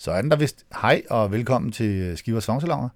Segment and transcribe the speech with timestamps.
[0.00, 0.66] Så er den der vist.
[0.82, 2.88] Hej og velkommen til øh, Skivers Songsalonger.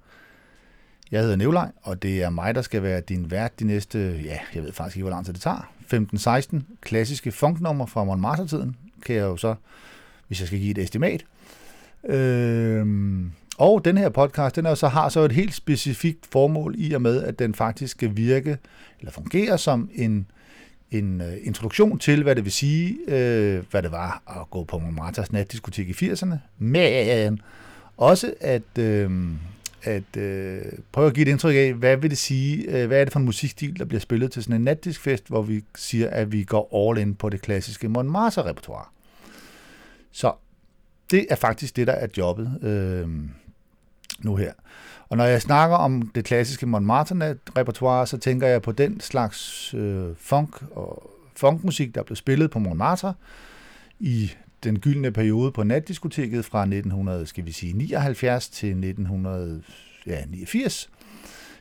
[1.10, 4.38] Jeg hedder Nevlej, og det er mig, der skal være din vært de næste, ja,
[4.54, 5.70] jeg ved faktisk ikke, hvor lang tid det tager.
[5.94, 9.54] 15-16 klassiske funknummer fra Montmartre-tiden, kan jeg jo så,
[10.28, 11.24] hvis jeg skal give et estimat.
[12.04, 16.92] Øhm, og den her podcast, den er så, har så et helt specifikt formål i
[16.92, 18.58] og med, at den faktisk skal virke,
[19.00, 20.26] eller fungere som en,
[20.98, 24.78] en øh, introduktion til, hvad det vil sige, øh, hvad det var at gå på
[24.78, 27.40] Montmartres natdiskotek i 80'erne, men
[27.96, 29.10] også at, øh,
[29.82, 33.04] at øh, prøve at give et indtryk af, hvad vil det sige, øh, hvad er
[33.04, 36.32] det for en musikstil, der bliver spillet til sådan en natdiskfest, hvor vi siger, at
[36.32, 38.86] vi går all in på det klassiske Montmartre-repertoire.
[40.12, 40.32] Så
[41.10, 42.58] det er faktisk det, der er jobbet.
[42.62, 43.08] øh,
[44.24, 44.52] nu her.
[45.14, 50.06] Og når jeg snakker om det klassiske Montmartre-repertoire, så tænker jeg på den slags øh,
[50.18, 53.14] funk og funkmusik, der blev spillet på Montmartre
[54.00, 54.32] i
[54.64, 60.90] den gyldne periode på natdiskoteket fra 1900, skal vi sige, 79 til 1989.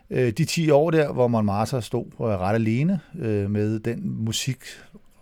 [0.09, 4.59] Øh, de 10 år der, hvor Montmartre stod øh, ret alene øh, med den musik,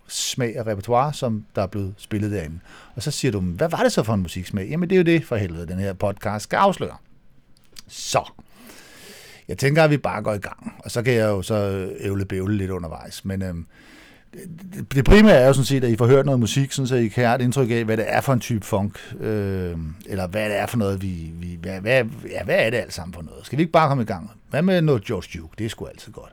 [0.08, 2.58] smag og repertoire, som der er blevet spillet derinde.
[2.94, 4.68] Og så siger du, hvad var det så for en musiksmag?
[4.68, 6.96] Jamen det er jo det, for helvede, den her podcast skal afsløre.
[7.88, 8.30] Så,
[9.48, 12.24] jeg tænker, at vi bare går i gang, og så kan jeg jo så ævle
[12.24, 13.24] bævle lidt undervejs.
[13.24, 13.66] Men øhm,
[14.94, 17.08] det, primære er jo sådan set, at I får hørt noget musik, sådan så I
[17.08, 20.48] kan have et indtryk af, hvad det er for en type funk, øh, eller hvad
[20.48, 23.22] det er for noget, vi, vi hvad, hvad, ja, hvad er det alt sammen for
[23.22, 23.46] noget?
[23.46, 24.30] Skal vi ikke bare komme i gang?
[24.50, 25.54] Hvad med noget George Duke?
[25.58, 26.32] Det er sgu altid godt.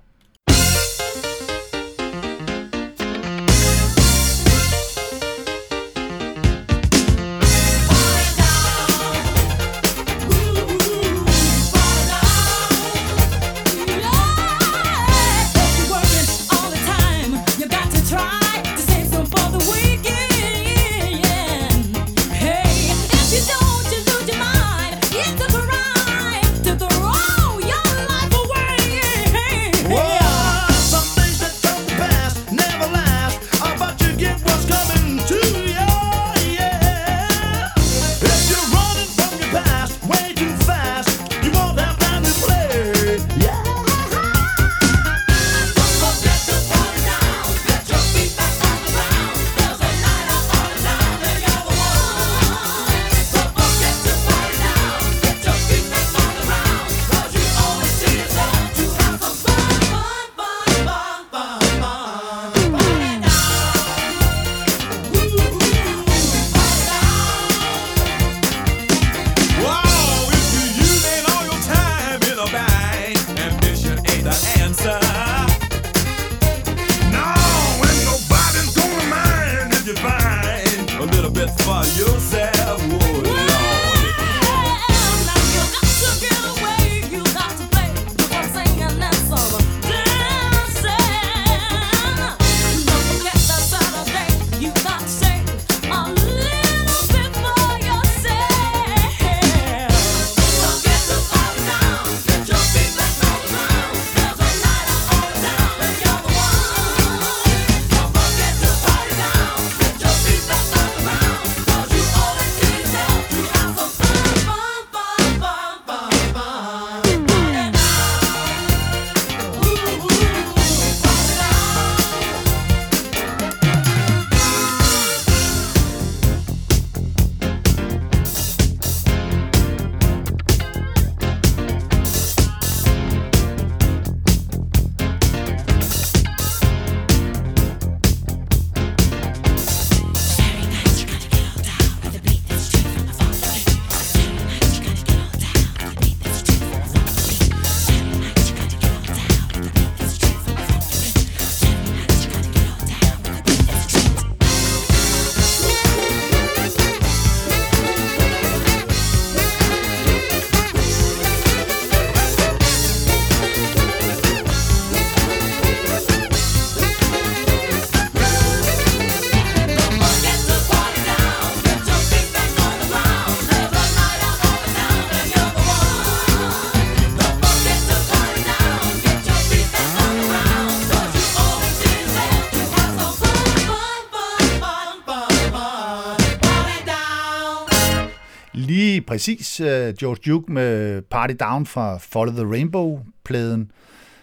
[189.38, 193.72] Præcis uh, George Duke med Party Down fra Follow the Rainbow-pladen,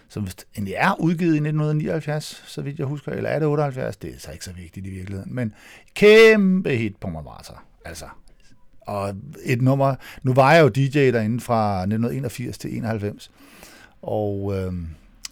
[0.09, 3.97] som vist egentlig er udgivet i 1979, så vidt jeg husker, eller er det 78?
[3.97, 5.55] Det er så ikke så vigtigt i virkeligheden, men
[5.95, 7.55] kæmpe hit på Montmartre.
[7.85, 8.05] Altså,
[8.81, 9.15] og
[9.45, 13.31] et nummer, nu var jeg jo DJ derinde fra 1981 til 91,
[14.03, 14.73] og, øh,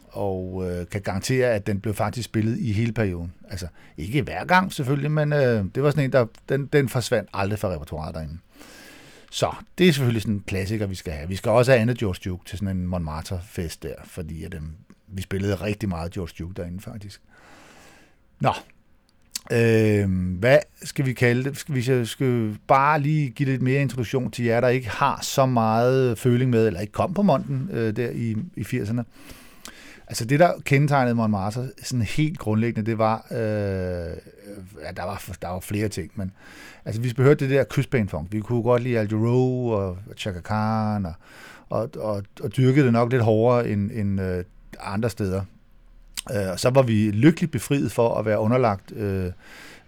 [0.09, 3.33] og øh, kan garantere, at den blev faktisk spillet i hele perioden.
[3.51, 3.67] Altså,
[3.97, 7.59] ikke hver gang selvfølgelig, men øh, det var sådan en, der, den, den forsvandt aldrig
[7.59, 8.39] fra repertoireet derinde.
[9.35, 11.29] Så det er selvfølgelig sådan en klassiker, vi skal have.
[11.29, 14.61] Vi skal også have andet George Duke til sådan en Montmartre-fest der, fordi at, øh,
[15.09, 17.21] vi spillede rigtig meget George Duke derinde faktisk.
[18.41, 18.53] Nå,
[19.53, 21.57] øh, hvad skal vi kalde det?
[21.57, 25.47] Skal jeg skal bare lige give lidt mere introduktion til jer, der ikke har så
[25.47, 29.03] meget føling med, eller ikke kom på Monten øh, der i, i 80'erne.
[30.09, 35.49] Altså det, der kendetegnede Montmartre sådan helt grundlæggende, det var, øh, ja, der var, der
[35.49, 36.33] var flere ting, men
[36.85, 38.33] altså vi hørte det der kystbanefunk.
[38.33, 41.15] Vi kunne godt lide Al Jarreau og Chaka Khan, og,
[41.69, 44.45] og, og, og dyrkede det nok lidt hårdere end, end øh,
[44.81, 45.43] andre steder.
[46.37, 49.33] Øh, og så var vi lykkeligt befriet for at være underlagt, øh,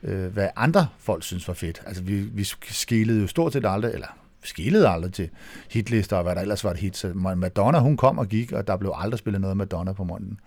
[0.03, 1.83] øh, hvad andre folk synes var fedt.
[1.87, 5.29] Altså vi, vi skilede jo stort set aldrig, eller skillede aldrig til
[5.71, 6.97] hitlister og hvad der ellers var et hit.
[6.97, 10.41] Så Madonna, hun kom og gik, og der blev aldrig spillet noget Madonna på munden.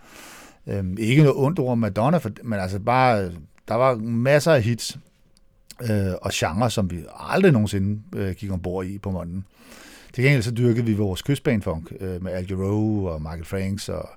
[0.67, 3.31] Øhm, ikke noget ondt ord om Madonna, for, men altså bare,
[3.67, 4.99] der var masser af hits
[5.81, 9.45] øh, og genre, som vi aldrig nogensinde øh, gik ombord i på munden.
[10.13, 14.09] Til gengæld så dyrkede vi vores kystbanefunk øh, med Al Jarreau og Michael Franks og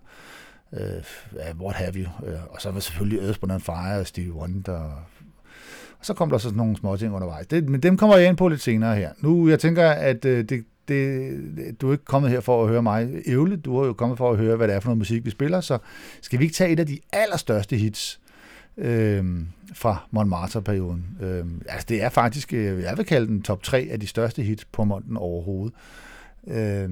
[0.72, 2.26] øh, what have you.
[2.26, 4.72] Øh, og så var selvfølgelig Earth, Wind Fire og Stevie Wonder.
[4.72, 4.92] Og
[6.02, 7.46] så kom der så sådan nogle små ting undervejs.
[7.46, 9.10] Det, men dem kommer jeg ind på lidt senere her.
[9.20, 12.82] Nu, jeg tænker, at øh, det, det, du er ikke kommet her for at høre
[12.82, 15.24] mig ævle, du er jo kommet for at høre, hvad det er for noget musik,
[15.24, 15.78] vi spiller, så
[16.20, 18.20] skal vi ikke tage et af de allerstørste hits
[18.76, 19.24] øh,
[19.74, 21.06] fra Montmartre-perioden.
[21.20, 24.42] Øh, altså det er faktisk, øh, jeg vil kalde den top 3 af de største
[24.42, 25.74] hits på Monten overhovedet.
[26.46, 26.90] Øh,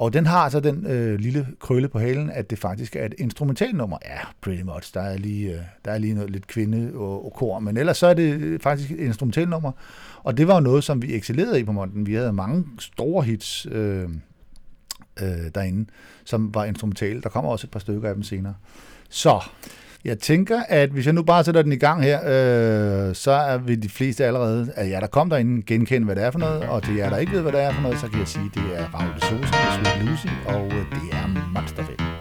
[0.00, 3.14] og den har så den øh, lille krølle på halen, at det faktisk er et
[3.18, 3.98] instrumentalnummer.
[4.04, 4.94] Ja, pretty much.
[4.94, 7.98] Der er lige, øh, der er lige noget lidt kvinde og, og kor, men ellers
[7.98, 9.72] så er det øh, faktisk et instrumentalnummer.
[10.22, 12.06] Og det var jo noget, som vi excellerede i på Monten.
[12.06, 14.08] Vi havde mange store hits øh,
[15.22, 15.90] øh, derinde,
[16.24, 17.22] som var instrumentale.
[17.22, 18.54] Der kommer også et par stykker af dem senere.
[19.10, 19.40] Så
[20.04, 23.58] jeg tænker, at hvis jeg nu bare sætter den i gang her, øh, så er
[23.58, 26.62] vi de fleste allerede, at jer, der kom derinde, genkende, hvad det er for noget,
[26.62, 28.44] og til jer, der ikke ved, hvad det er for noget, så kan jeg sige,
[28.44, 32.19] at det er Raul de Sosa Sweet Lucy, og øh, det er monsterfedt.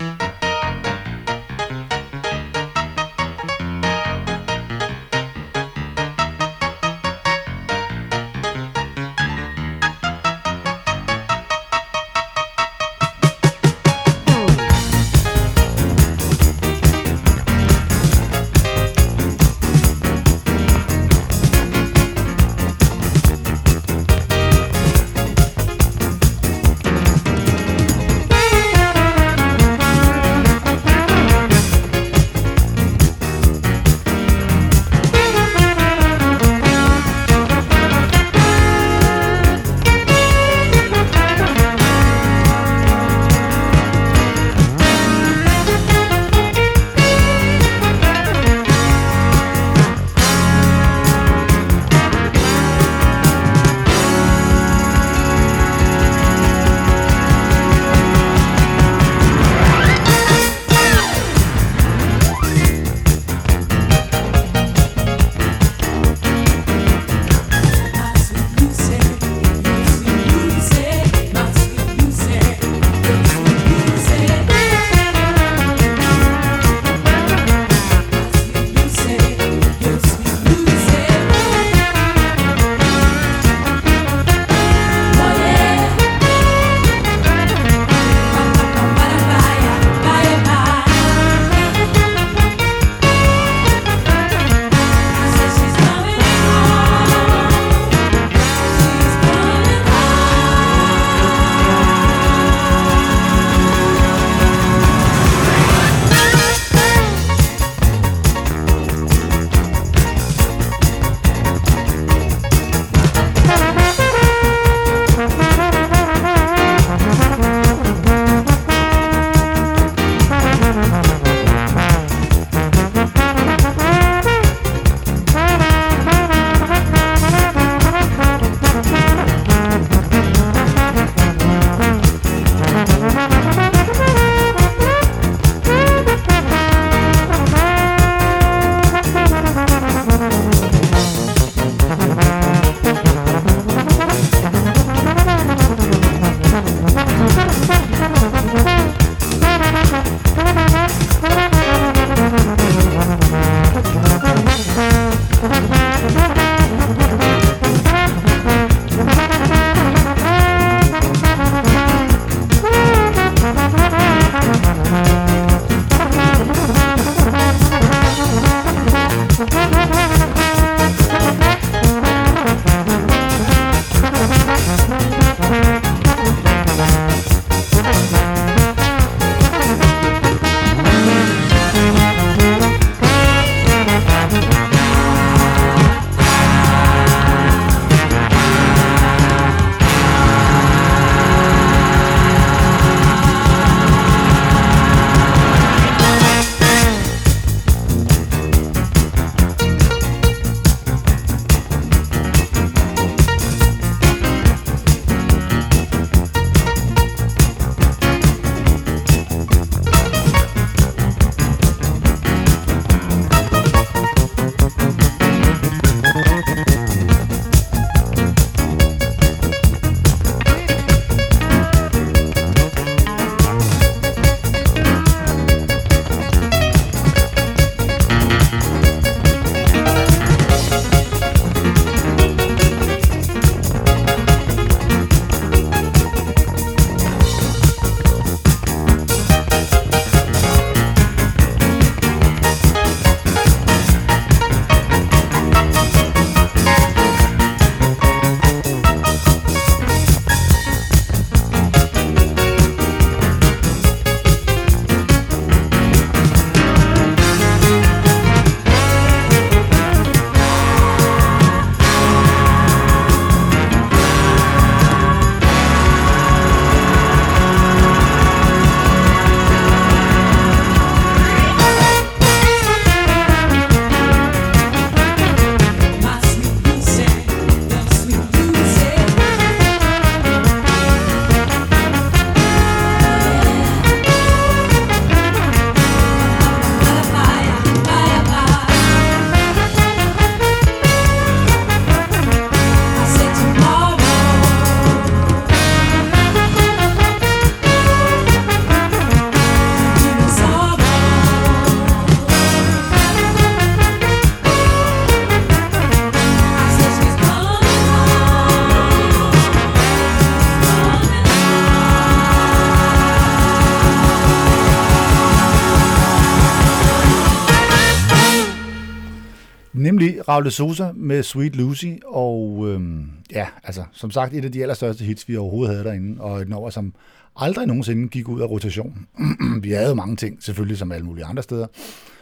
[320.29, 325.03] Raul Sosa med Sweet Lucy, og øhm, ja, altså, som sagt, et af de allerstørste
[325.03, 326.93] hits, vi overhovedet havde derinde, og et nummer, som
[327.35, 329.07] aldrig nogensinde gik ud af rotation.
[329.63, 331.67] vi havde jo mange ting, selvfølgelig som alle mulige andre steder,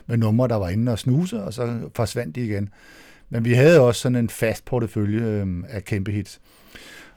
[0.07, 2.69] med numre, der var inde og snuse, og så forsvandt de igen.
[3.29, 6.39] Men vi havde også sådan en fast portefølje øhm, af kæmpe hits.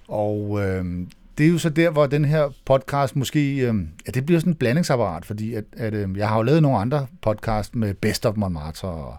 [0.09, 3.75] Og øhm, det er jo så der, hvor den her podcast måske, øh,
[4.07, 6.79] ja, det bliver sådan en blandingsapparat, fordi at, at øh, jeg har jo lavet nogle
[6.79, 9.17] andre podcast med Best of Montmartre og,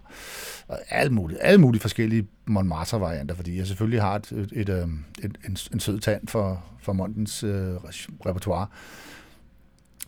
[0.67, 4.87] og alt muligt, alle mulige forskellige Montmartre-varianter, fordi jeg selvfølgelig har et, et, et, øh,
[5.23, 7.75] et, en, en sød tand for, for Montens øh,
[8.25, 8.67] repertoire.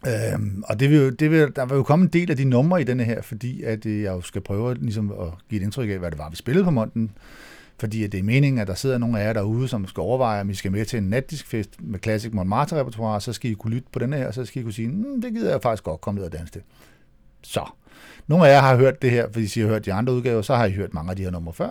[0.07, 2.45] Øhm, og det vil, jo, det vil, der vil jo komme en del af de
[2.45, 5.65] numre i denne her, fordi at øh, jeg jo skal prøve ligesom, at give et
[5.65, 7.11] indtryk af, hvad det var, vi spillede på Monten
[7.79, 10.49] fordi det er meningen, at der sidder nogle af jer derude, som skal overveje, om
[10.49, 13.87] I skal med til en natdiskfest med Classic Montmartre repertoire, så skal I kunne lytte
[13.91, 16.01] på den her, og så skal I kunne sige, mm, det gider jeg faktisk godt
[16.01, 16.61] komme ned og danse til.
[17.41, 17.65] Så,
[18.27, 20.55] nogle af jer har hørt det her, fordi I har hørt de andre udgaver, så
[20.55, 21.69] har I hørt mange af de her numre før.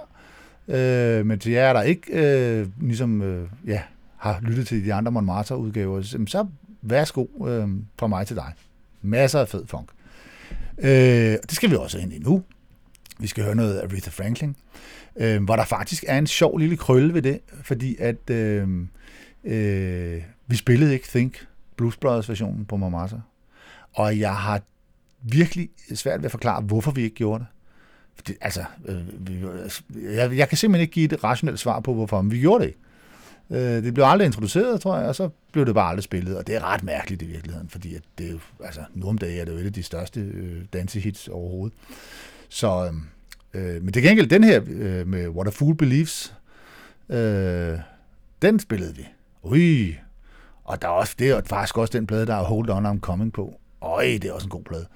[0.68, 3.82] Øh, men til jer, der ikke øh, ligesom, øh, ja,
[4.16, 6.46] har lyttet til de andre Montmartre-udgaver, så
[6.82, 7.68] værsgo øh,
[7.98, 8.52] fra mig til dig.
[9.02, 9.88] Masser af fed funk.
[10.78, 10.90] Øh,
[11.42, 12.42] det skal vi også ind i nu.
[13.18, 14.56] Vi skal høre noget af Aretha Franklin
[15.16, 18.68] øh, hvor der faktisk er en sjov lille krølle ved det, fordi at øh,
[19.44, 23.16] øh, vi spillede ikke Think, Blues Brothers versionen på Mamasa.
[23.92, 24.62] og jeg har
[25.22, 27.46] virkelig svært ved at forklare, hvorfor vi ikke gjorde det.
[28.14, 29.44] Fordi, altså, øh, vi,
[30.14, 32.68] jeg, jeg kan simpelthen ikke give et rationelt svar på, hvorfor, men vi gjorde det
[32.68, 32.78] ikke.
[33.50, 36.46] Øh, det blev aldrig introduceret, tror jeg, og så blev det bare aldrig spillet, og
[36.46, 39.40] det er ret mærkeligt i virkeligheden, fordi at det er jo, altså, nu om dagen
[39.40, 41.78] er det jo et af de største øh, dansehits overhovedet.
[42.48, 42.92] Så, øh,
[43.54, 46.34] Øh, men til gengæld, den her øh, med What a Fool Believes,
[47.08, 47.78] øh,
[48.42, 49.06] den spillede vi.
[49.42, 49.96] Ui,
[50.64, 53.00] og der er også, det er faktisk også den plade, der er Hold On I'm
[53.00, 53.60] Coming på.
[53.82, 54.86] Øj, det er også en god plade.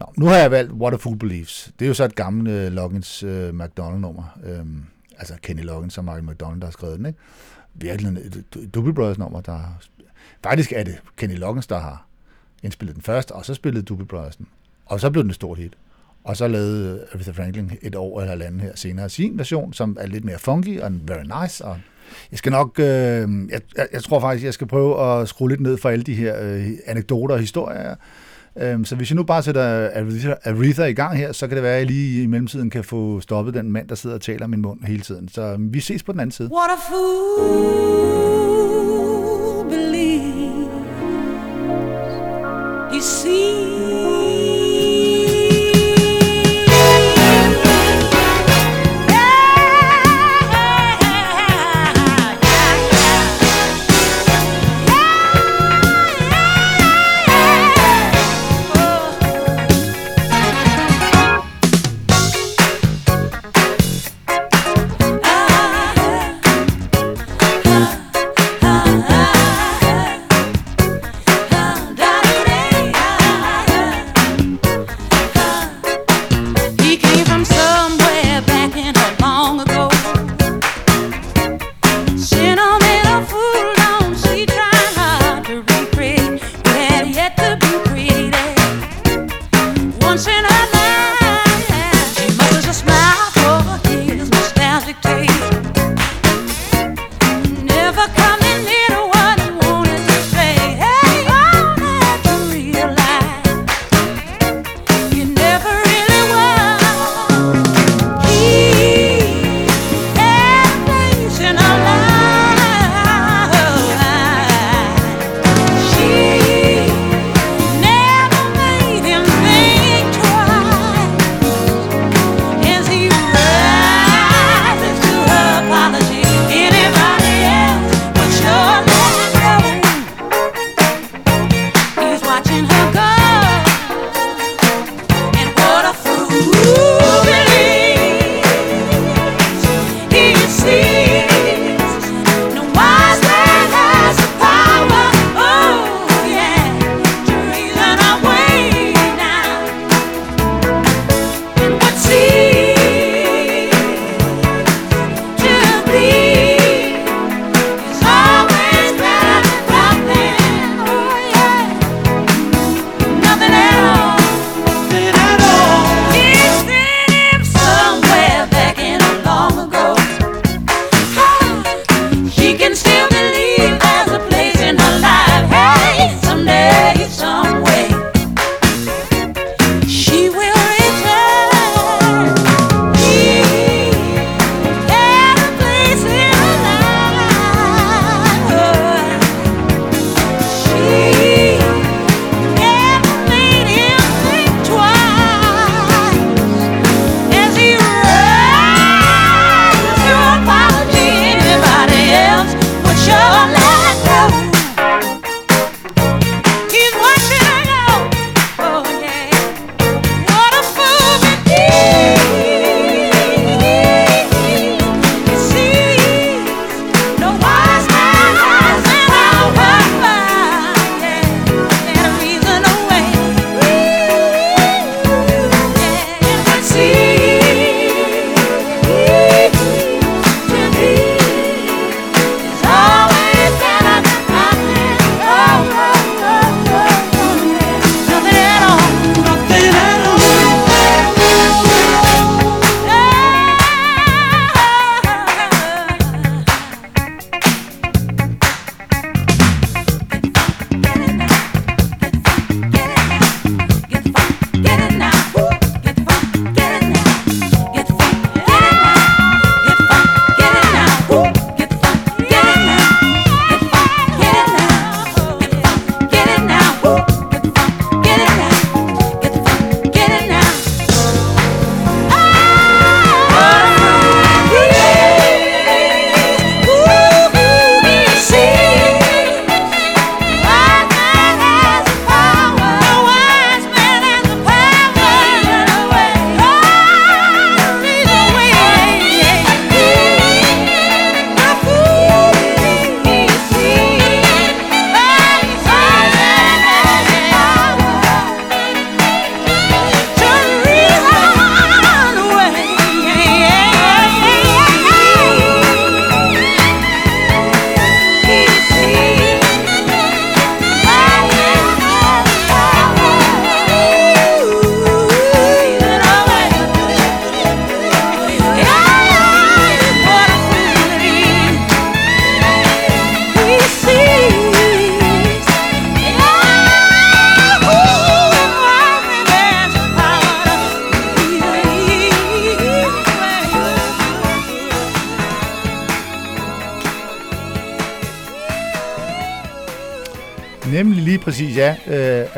[0.00, 1.72] Nå, nu har jeg valgt What a Fool Believes.
[1.78, 4.38] Det er jo så et gammelt øh, Loggins øh, McDonald-nummer.
[4.44, 4.84] Øhm,
[5.18, 7.18] altså Kenny Loggins og Michael McDonald, der har skrevet den, ikke?
[7.74, 9.78] Virkelig et øh, Doobie Brothers-nummer, der...
[10.42, 12.06] Faktisk er det Kenny Loggins, der har
[12.62, 14.46] indspillet den først, og så spillede Doobie Brothers den.
[14.86, 15.76] Og så blev den et stort hit.
[16.24, 19.96] Og så lavede øh, Aretha Franklin et år eller andet her senere sin version, som
[20.00, 21.64] er lidt mere funky og very nice.
[21.64, 21.78] Og
[22.30, 23.60] jeg skal nok, øh, jeg,
[23.92, 26.66] jeg tror faktisk, jeg skal prøve at skrue lidt ned for alle de her øh,
[26.86, 27.94] anekdoter og historier.
[28.58, 31.62] Øh, så hvis jeg nu bare sætter Aretha, Aretha i gang her, så kan det
[31.62, 34.46] være, at jeg lige i mellemtiden kan få stoppet den mand, der sidder og taler
[34.46, 35.28] min mund hele tiden.
[35.28, 36.50] Så vi ses på den anden side.
[36.52, 38.10] What a fool
[39.70, 40.40] believes
[42.92, 43.69] he sees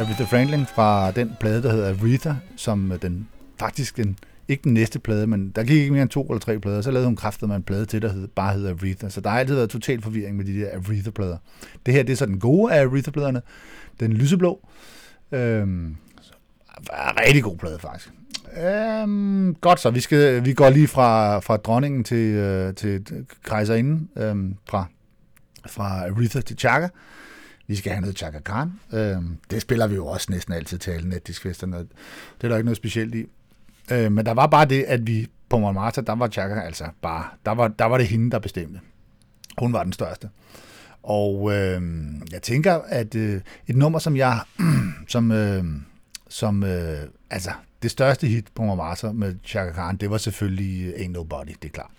[0.03, 4.75] Aretha Franklin fra den plade, der hedder Aretha, som øh, den faktisk den, ikke den
[4.75, 6.83] næste plade, men der gik ikke mere end to eller tre plader.
[6.83, 9.09] Så lavede hun kraftet med en plade til, der hed, bare hedder Aretha.
[9.09, 11.37] Så der har altid været total forvirring med de der Aretha-plader.
[11.87, 13.43] Det her, det er så den gode af Aretha-pladerne.
[14.01, 14.69] Den lyseblå.
[15.33, 15.97] Øhm,
[16.93, 18.11] rigtig god plade, faktisk.
[18.63, 23.07] Øhm, godt så, vi, skal, vi går lige fra, fra dronningen til, øh, til
[23.45, 24.87] kejserinden, øhm, fra,
[25.67, 26.89] fra Aretha til Chaka.
[27.73, 28.73] Vi skal have noget Chaka Khan.
[28.93, 29.17] Øh,
[29.51, 31.79] det spiller vi jo også næsten altid til alle netdiskfesterne.
[31.79, 31.87] Det
[32.43, 33.27] er der ikke noget specielt i.
[33.93, 37.25] Øh, men der var bare det, at vi på Montmartre, der var Chaka altså bare,
[37.47, 38.81] der var, der var det hende, der bestemte.
[39.59, 40.29] Hun var den største.
[41.03, 41.83] Og øh,
[42.33, 44.41] jeg tænker, at øh, et nummer, som jeg,
[45.09, 45.65] som, øh,
[46.29, 46.99] som øh,
[47.31, 47.51] altså,
[47.83, 51.73] det største hit på Montmartre med Chaka Khan, det var selvfølgelig Ain't Nobody, det er
[51.73, 51.91] klart.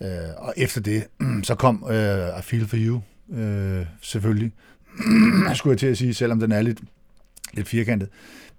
[0.00, 1.06] Øh, og efter det,
[1.48, 3.00] så kom øh, I Feel For You,
[3.32, 4.52] øh, selvfølgelig,
[5.54, 6.80] skulle jeg til at sige, selvom den er lidt,
[7.52, 8.08] lidt firkantet.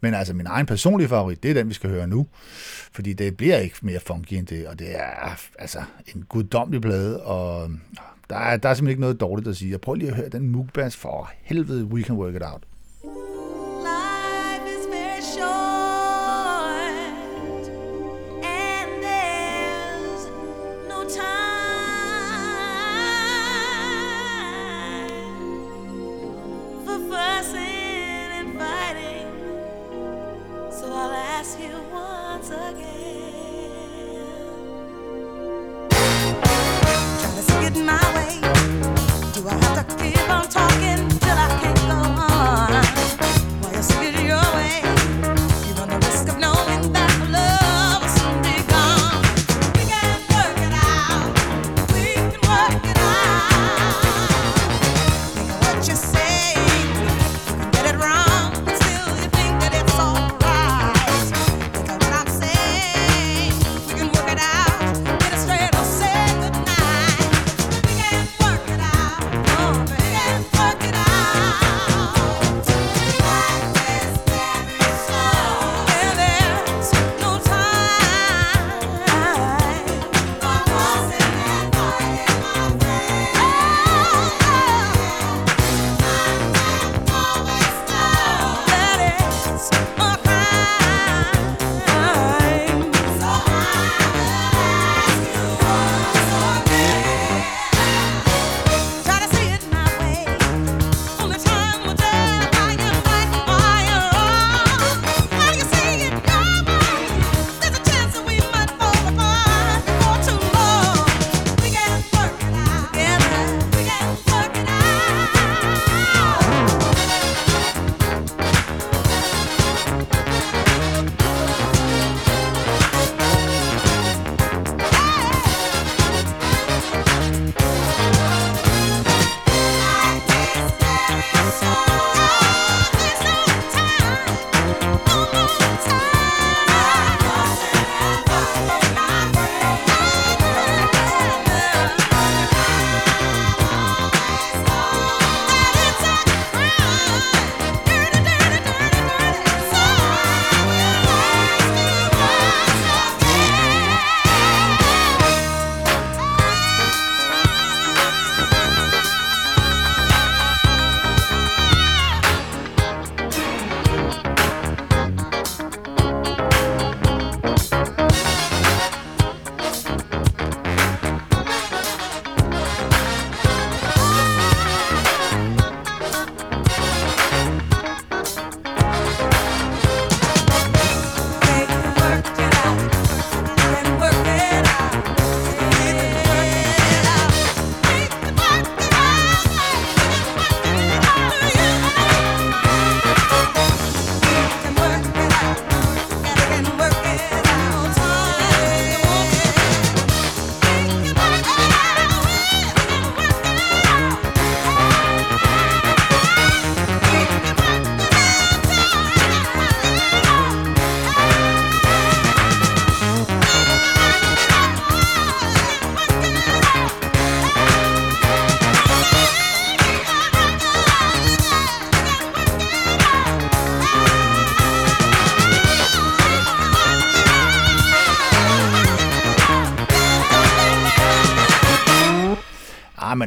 [0.02, 2.28] Men altså, min egen personlige favorit, det er den, vi skal høre nu.
[2.92, 5.84] Fordi det bliver ikke mere funky end det, og det er altså
[6.16, 7.72] en guddommelig plade, og
[8.30, 9.72] der er, der er simpelthen ikke noget dårligt at sige.
[9.72, 12.64] Jeg prøver lige at høre den mukbass for helvede, We Can Work It Out.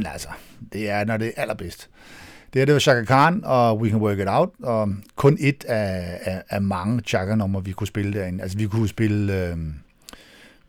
[0.05, 0.27] Altså,
[0.71, 1.89] er, når det er allerbedst.
[2.53, 5.65] Det her, det var Chaka Khan og We Can Work It Out, og kun et
[5.65, 8.43] af, af, af mange Chaka-numre, vi kunne spille derinde.
[8.43, 9.47] Altså, vi kunne spille...
[9.47, 9.57] Øh,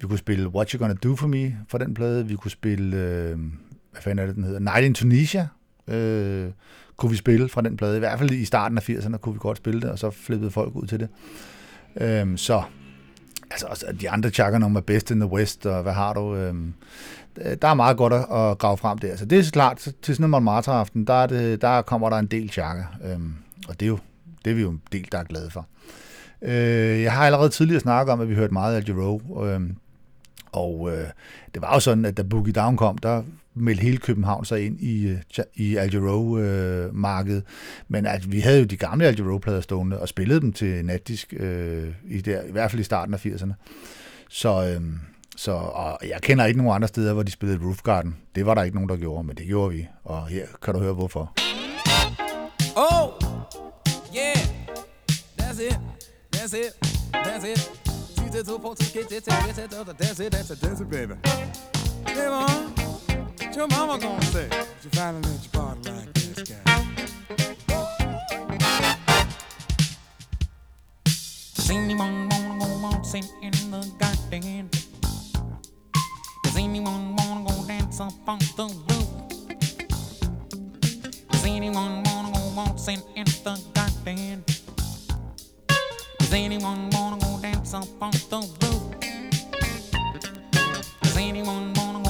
[0.01, 2.27] vi kunne spille What You Gonna Do For Me fra den plade.
[2.27, 3.39] Vi kunne spille, øh,
[3.93, 4.59] hvad fanden er det, den hedder?
[4.59, 5.47] Night in Tunisia.
[5.89, 6.51] Øh,
[6.97, 7.97] kunne vi spille fra den plade.
[7.97, 10.51] I hvert fald i starten af 80'erne kunne vi godt spille det, og så flippede
[10.51, 11.09] folk ud til det.
[12.01, 12.63] Øh, så
[13.51, 16.37] altså, de andre chakker nummer Best in the West, og hvad har du?
[16.37, 16.75] Øhm,
[17.37, 19.17] der er meget godt at, grave frem der.
[19.17, 22.27] Så det er klart, til sådan en Montmartre-aften, der, er det, der kommer der en
[22.27, 22.85] del chakker.
[23.05, 23.35] øhm,
[23.69, 23.99] og det er jo
[24.45, 25.67] det er vi jo en del, der er glade for.
[26.43, 29.45] Øh, jeg har allerede tidligere snakket om, at vi hørte meget af Giro.
[29.45, 29.61] Øh,
[30.53, 31.07] og øh,
[31.55, 33.23] det var jo sådan, at da Boogie Down kom, der
[33.55, 35.17] meldte hele København sig ind i,
[35.55, 37.43] i Al Jarreau-markedet.
[37.89, 41.35] Men altså, vi havde jo de gamle Al plader stående og spillede dem til natdisk,
[41.37, 43.53] øh, i, der, i hvert fald i starten af 80'erne.
[44.29, 44.83] Så, øh,
[45.37, 48.17] så og jeg kender ikke nogen andre steder, hvor de spillede Roof Garden.
[48.35, 49.87] Det var der ikke nogen, der gjorde, men det gjorde vi.
[50.05, 51.33] Og her kan du høre, hvorfor.
[52.77, 53.13] Oh,
[54.17, 54.37] yeah,
[55.41, 55.79] that's it,
[56.37, 56.73] that's it,
[57.15, 57.81] that's it.
[59.99, 61.15] That's it, that's it, that's it, baby.
[62.07, 62.81] Come on.
[63.51, 64.49] What your mama gonna say?
[64.85, 66.63] You finally let your body like this guy.
[71.57, 74.71] Does anyone wanna go waltzing in the garden?
[76.45, 79.09] Does anyone wanna go dance up on the roof?
[81.33, 84.45] Does anyone wanna go waltzing in the garden?
[86.21, 88.83] Does anyone wanna go dance up on the roof?
[91.03, 92.10] Does anyone wanna go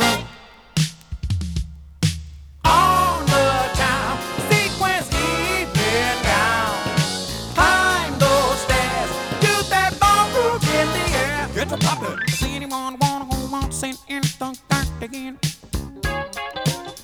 [15.01, 15.39] The garden?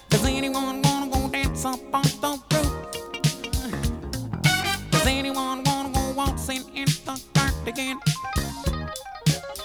[0.09, 2.73] Does anyone wanna go dance up on the roof?
[4.91, 7.99] Does anyone wanna go waltzing in the garden?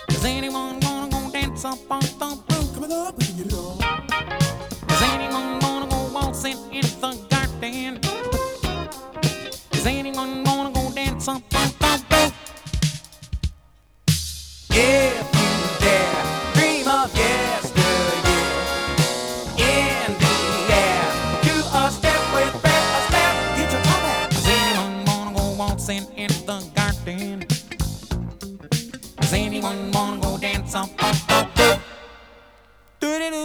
[0.09, 2.75] Does anyone wanna go dance up on the roof?
[2.75, 3.79] Coming up, get it on.
[4.87, 8.01] Does anyone wanna go waltzing in the garden?
[9.73, 12.33] Does anyone wanna go dance up on the roof?
[14.71, 15.12] If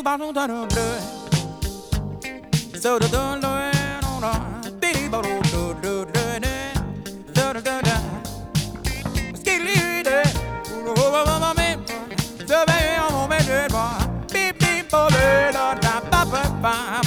[0.07, 0.87] bottle da da da.
[2.81, 3.51] So da da da
[4.21, 4.31] da.
[4.79, 6.53] Bitty bottle da da da da.
[7.35, 7.97] Da da da da.
[9.39, 10.23] Skilly da.
[10.87, 12.45] Oh oh oh oh.
[12.47, 13.99] So baby I'm on my dread bar.
[14.31, 17.06] Beep beep bottle da da ba ba ba.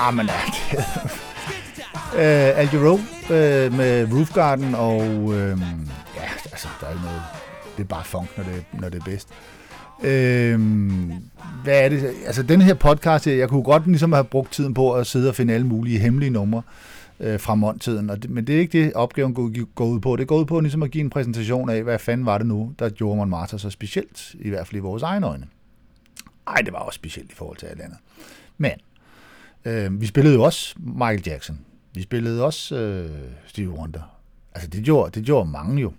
[0.00, 0.40] Ah, men ja.
[0.78, 2.98] uh, øh, Al Jarreau
[3.30, 7.22] øh, med Roof Garden, og uh, ja, altså, der er ikke noget...
[7.76, 9.28] Det er bare funk, når det, når det er bedst.
[9.98, 10.04] Uh,
[11.64, 12.14] hvad er det?
[12.26, 15.34] Altså, den her podcast, jeg kunne godt ligesom have brugt tiden på at sidde og
[15.34, 16.62] finde alle mulige hemmelige numre
[17.18, 20.16] uh, fra Montiden, og det, men det er ikke det, opgaven går, går ud på.
[20.16, 22.72] Det går ud på ligesom at give en præsentation af, hvad fanden var det nu,
[22.78, 25.46] der gjorde Marta så specielt, i hvert fald i vores egne øjne.
[26.46, 27.98] Ej, det var også specielt i forhold til alt andet.
[28.58, 28.72] Men
[29.64, 31.58] Øh, vi spillede jo også Michael Jackson.
[31.94, 33.10] Vi spillede også øh,
[33.46, 34.18] Stevie Wonder.
[34.54, 35.92] Altså, det gjorde, det gjorde mange jo.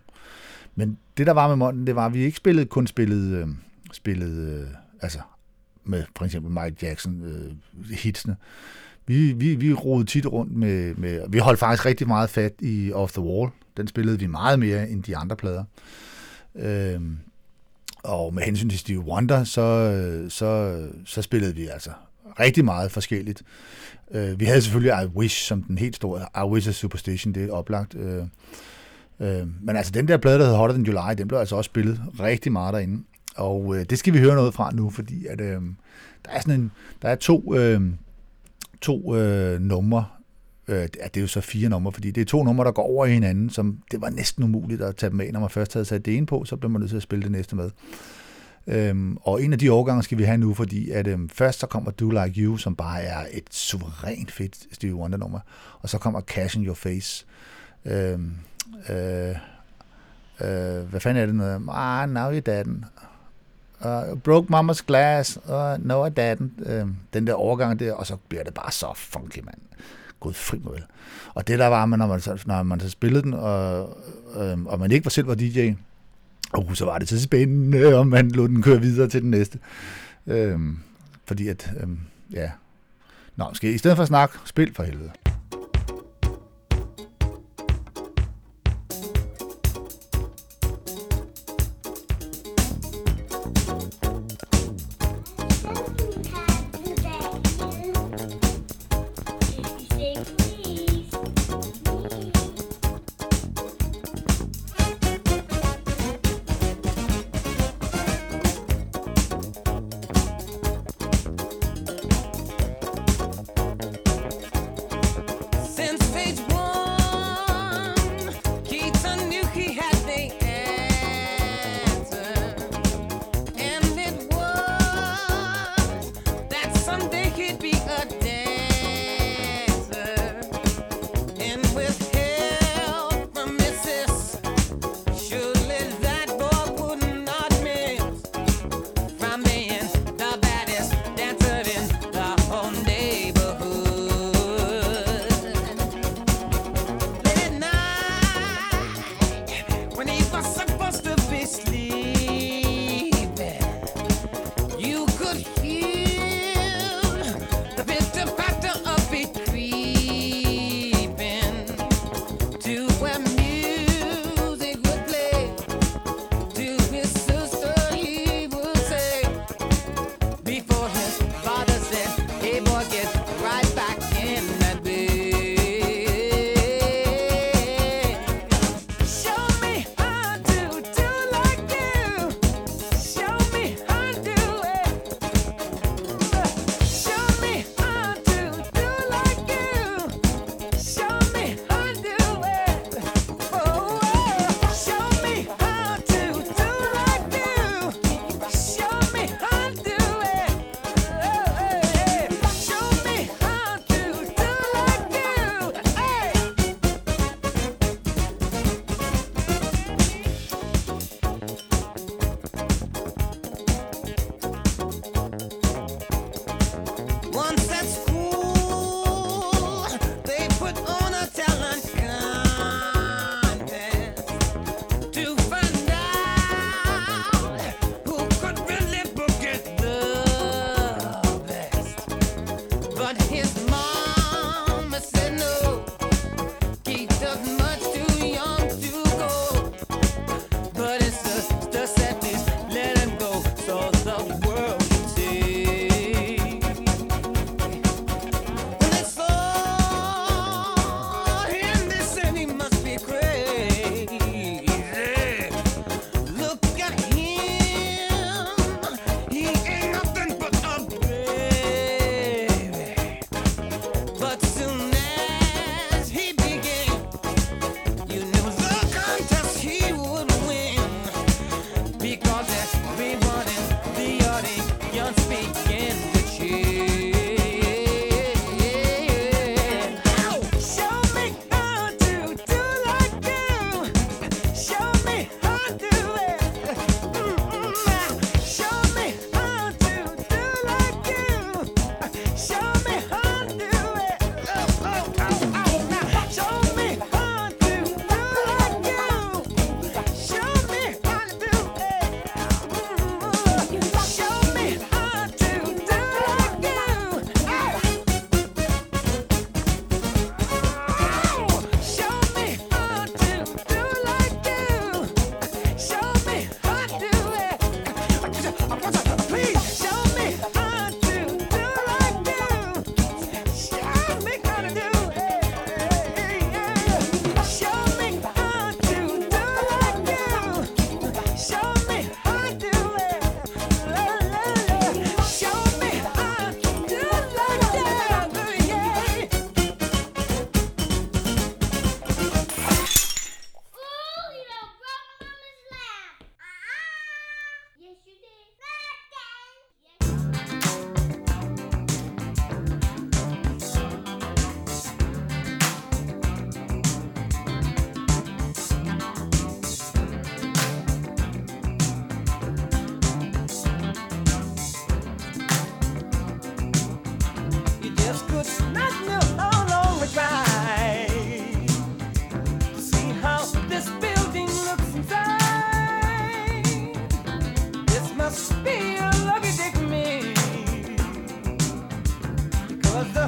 [0.76, 3.48] Men det, der var med Monden, det var, at vi ikke spillede, kun spillede, øh,
[3.94, 4.68] spillede øh,
[5.02, 5.20] altså,
[5.84, 7.52] med for eksempel Michael Jackson øh,
[7.92, 8.36] hitsene.
[9.06, 12.92] Vi, vi, vi rodede tit rundt med, med, vi holdt faktisk rigtig meget fat i
[12.94, 13.52] Off the Wall.
[13.78, 15.64] Den spillede vi meget mere end de andre plader.
[16.56, 17.02] Øh,
[18.04, 21.92] og med hensyn til Stevie Wonder, så, øh, så, så spillede vi altså
[22.40, 23.44] rigtig meget forskelligt.
[24.12, 26.22] Øh, vi havde selvfølgelig I Wish som den helt store.
[26.46, 27.96] I Wish a Superstition, det er oplagt.
[27.96, 28.24] Øh,
[29.20, 31.70] øh, men altså den der plade, der hedder Hotter Than July, den blev altså også
[31.70, 33.04] spillet rigtig meget derinde.
[33.36, 35.62] Og øh, det skal vi høre noget fra nu, fordi at, øh,
[36.26, 36.72] der er sådan en,
[37.02, 37.82] der er to, øh,
[38.82, 40.06] to øh, numre,
[40.68, 43.06] øh, det er jo så fire numre, fordi det er to numre, der går over
[43.06, 45.30] i hinanden, som det var næsten umuligt at tage dem af.
[45.34, 47.24] Når man først havde sat det ene på, så blev man nødt til at spille
[47.24, 47.70] det næste med.
[48.70, 51.68] Øhm, og en af de overgange skal vi have nu, fordi at øhm, først så
[51.68, 55.40] kommer Do Like You, som bare er et suverænt fedt Stevie Wonder-nummer,
[55.82, 57.26] og så kommer Cash in Your Face.
[57.86, 58.32] Øhm,
[58.90, 59.30] øh,
[60.42, 61.62] øh, hvad fanden er det noget?
[61.70, 62.66] Ah, now you're dead.
[63.86, 65.38] Uh, broke Mama's Glass.
[65.38, 66.74] Uh, no, I didn't.
[66.74, 69.58] Uh, den der overgang der, og så bliver det bare så funky, mand.
[70.20, 70.84] Gud fri mig vel.
[71.34, 73.98] Og det der var, når man, når man så spillede den, og,
[74.36, 75.72] øh, og man ikke var selv var DJ,
[76.54, 79.60] og så var det så spændende, om man lod den køre videre til den næste.
[80.28, 80.80] Øhm,
[81.26, 82.00] fordi at, øhm,
[82.34, 82.52] ja.
[83.36, 85.12] Nå, skal I, i stedet for at snakke, spil for helvede.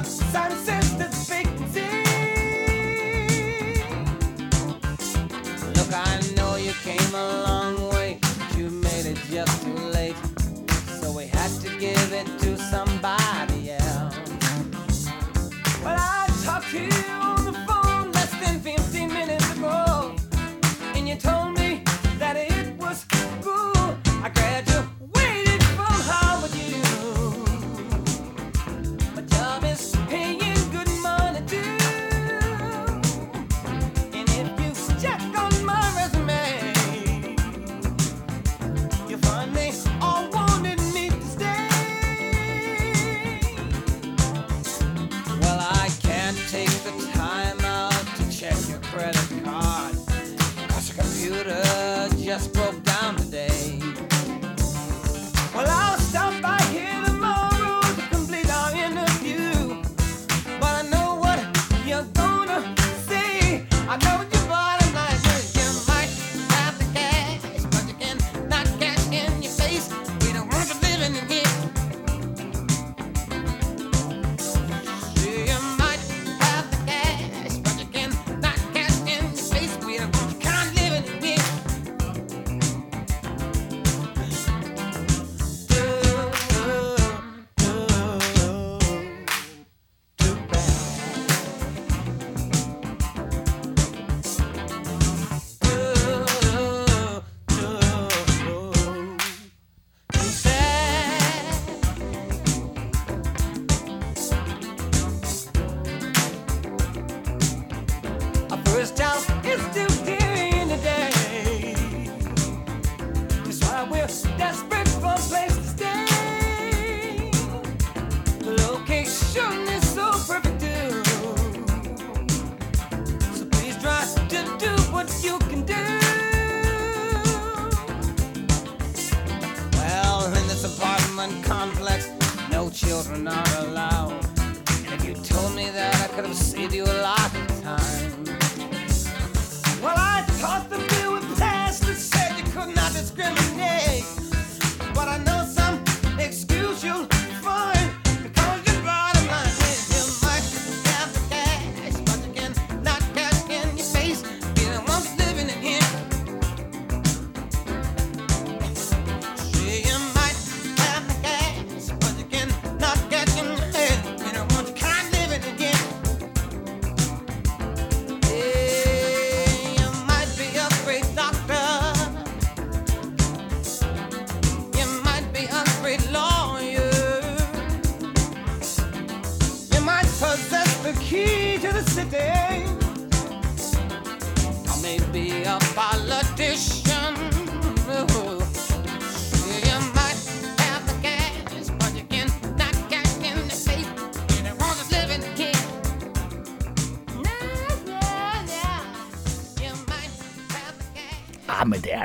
[0.04, 0.51] Sunday.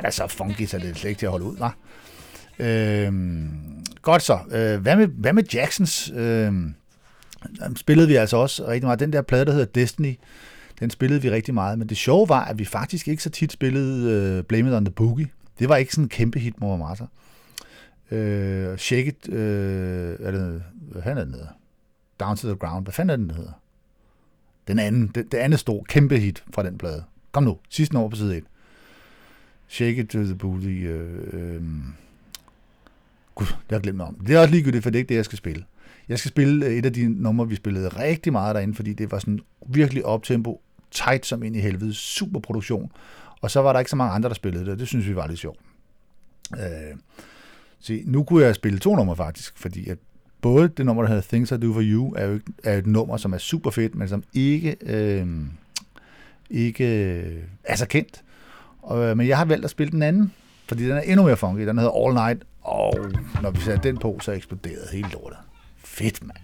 [0.08, 1.76] Er så funky, så det er slet ikke til at holde ud, var.
[2.58, 3.50] Øhm,
[4.02, 4.38] godt så.
[4.50, 6.12] Øh, hvad, med, hvad med Jacksons?
[6.14, 6.52] Øh,
[7.76, 9.00] spillede vi altså også rigtig meget.
[9.00, 10.18] Den der plade, der hedder Destiny,
[10.80, 11.78] den spillede vi rigtig meget.
[11.78, 14.84] Men det sjove var, at vi faktisk ikke så tit spillede øh, Blame It On
[14.84, 15.28] The Boogie.
[15.58, 17.04] Det var ikke sådan en kæmpe hit, Mor Martha.
[18.10, 21.48] Øh, Shake It, øh, er det, hvad fanden er den hedder?
[22.20, 23.52] Down to the Ground, hvad fanden er den, den hedder?
[24.68, 27.04] Den anden, det, det andet store kæmpe hit fra den plade.
[27.32, 28.44] Kom nu, sidste år på side 1.
[29.68, 30.66] Shake It to the Booty.
[30.66, 31.62] Øh, øh,
[33.34, 34.14] gud, det har jeg glemt om.
[34.26, 35.64] Det er også ligegyldigt, for det er ikke det, jeg skal spille.
[36.08, 39.10] Jeg skal spille øh, et af de numre, vi spillede rigtig meget derinde, fordi det
[39.12, 42.92] var sådan virkelig optempo, tight som ind i helvede, super produktion.
[43.40, 45.16] Og så var der ikke så mange andre, der spillede det, og det synes vi
[45.16, 45.58] var lidt sjovt.
[46.54, 46.96] Øh,
[47.80, 49.98] se, nu kunne jeg spille to numre faktisk, fordi at
[50.40, 52.86] både det nummer, der hedder Things I Do For You, er jo ikke- er et
[52.86, 55.26] nummer, som er super fedt, men som ikke, øh,
[56.50, 58.22] ikke øh, er så kendt.
[58.88, 60.32] Og, øh, men jeg har valgt at spille den anden,
[60.68, 61.66] fordi den er endnu mere funky.
[61.66, 62.94] Den hedder All Night, og
[63.42, 65.38] når vi satte den på, så eksploderede hele lortet.
[65.84, 66.38] Fedt, mand.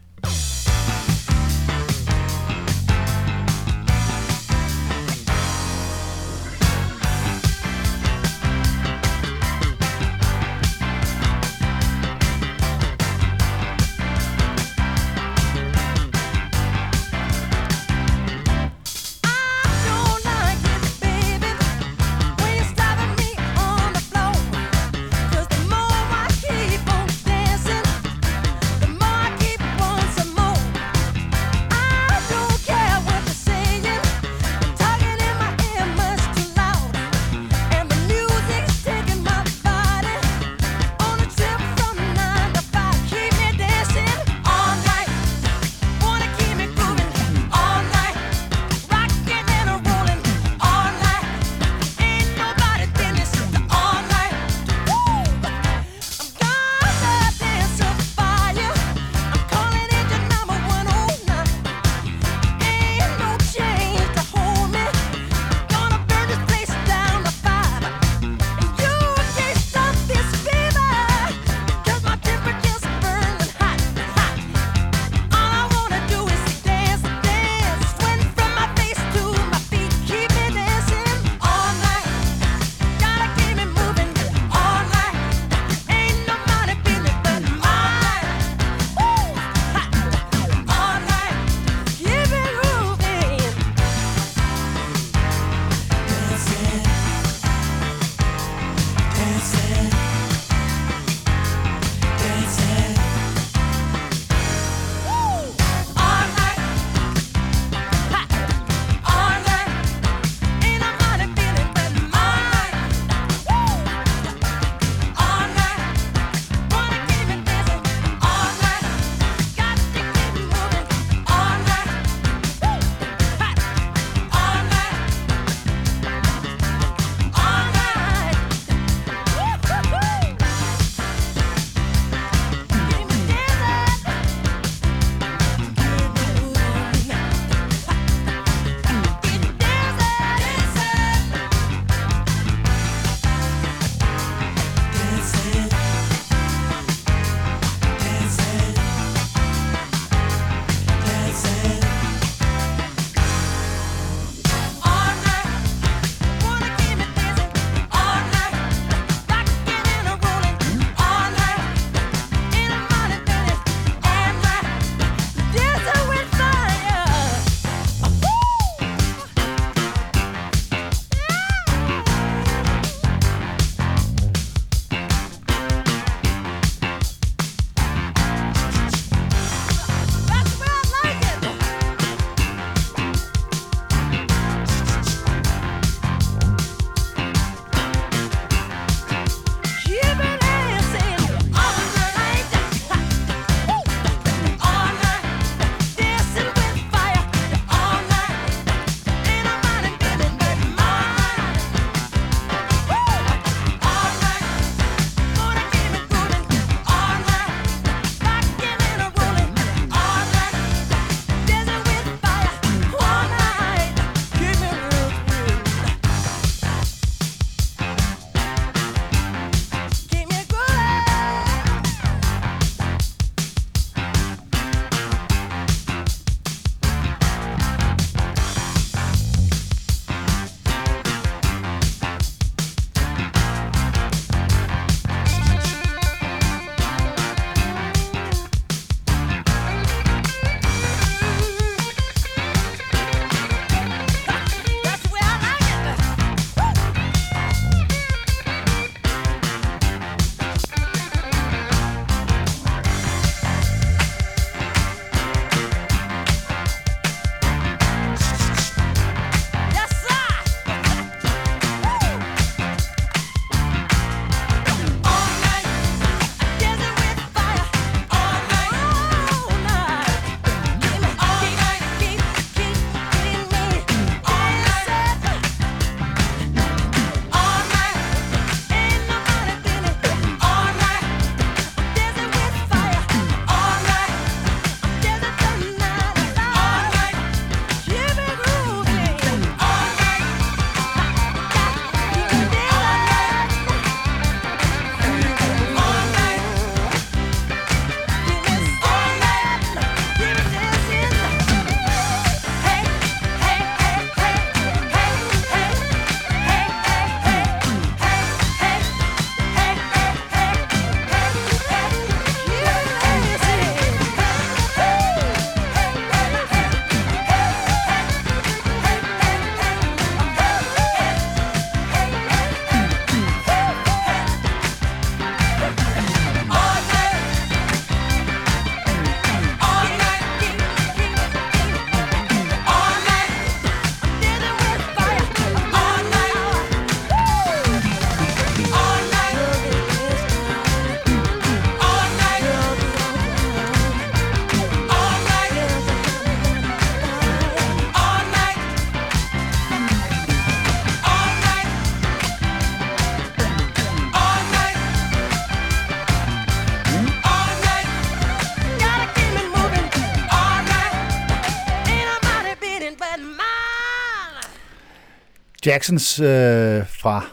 [365.66, 367.26] Jacksons øh, fra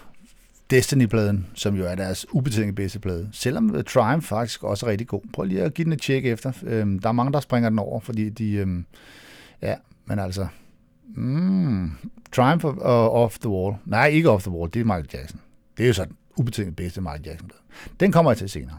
[0.69, 3.29] Destiny-pladen, som jo er deres ubetinget bedste plade.
[3.32, 5.21] Selvom øh, Triumph faktisk også er rigtig god.
[5.34, 6.51] Prøv lige at give den et tjek efter.
[6.63, 8.51] Øhm, der er mange, der springer den over, fordi de...
[8.53, 8.86] Øhm,
[9.61, 9.75] ja,
[10.05, 10.47] men altså...
[11.15, 11.91] Mm,
[12.32, 12.75] Triumph og
[13.13, 13.75] uh, Off the Wall.
[13.86, 15.39] Nej, ikke Off the Wall, det er Michael Jackson.
[15.77, 17.61] Det er jo så den ubetinget bedste Michael Jackson-plade.
[17.99, 18.77] Den kommer jeg til senere.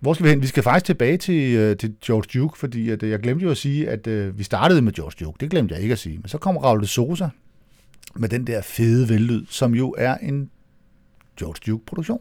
[0.00, 0.42] Hvor skal vi hen?
[0.42, 3.50] Vi skal faktisk tilbage til, øh, til George Duke, fordi at, øh, jeg glemte jo
[3.50, 5.36] at sige, at øh, vi startede med George Duke.
[5.40, 6.18] Det glemte jeg ikke at sige.
[6.18, 7.28] Men så kom Raul de Sosa
[8.16, 10.50] med den der fede vellyd, som jo er en
[11.38, 12.20] George Duke-produktion.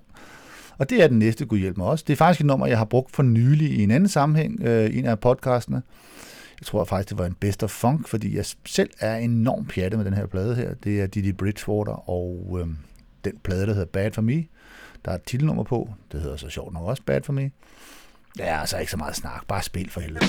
[0.78, 2.04] Og det er den næste, Gud hjælp mig også.
[2.08, 4.98] Det er faktisk et nummer, jeg har brugt for nylig i en anden sammenhæng, øh,
[4.98, 5.82] en af podcastene.
[6.60, 9.98] Jeg tror faktisk, det var en best of funk, fordi jeg selv er enormt pjattet
[9.98, 10.74] med den her plade her.
[10.74, 12.68] Det er Didi Bridgewater og øh,
[13.26, 14.46] den plade, der hedder Bad For Me.
[15.06, 15.90] Der er et titelnummer på.
[16.12, 17.52] Det hedder så sjovt nok også Bad For Me.
[18.40, 19.48] Ja, altså ikke så meget snak.
[19.48, 20.26] Bare spil for helvede.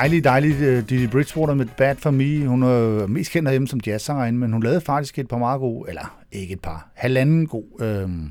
[0.00, 2.46] Dejlig, dejlig øh, Didi Bridgewater med Bad For Me.
[2.46, 5.88] Hun er mest kendt herhjemme som jazzsangerinde, men hun lavede faktisk et par meget gode,
[5.88, 8.30] eller ikke et par, halvanden god øhm,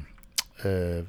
[0.65, 1.03] øh, øh,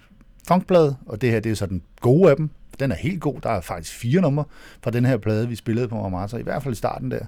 [0.48, 2.50] funkblad, og det her det er så den gode af dem.
[2.80, 3.40] Den er helt god.
[3.42, 4.44] Der er faktisk fire numre
[4.82, 7.24] fra den her plade, vi spillede på Marmata, i hvert fald i starten der,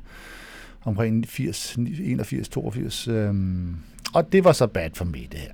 [0.85, 3.09] omkring 80, 81, 82.
[3.09, 3.35] Øh,
[4.15, 5.53] og det var så Bad For Me, det her.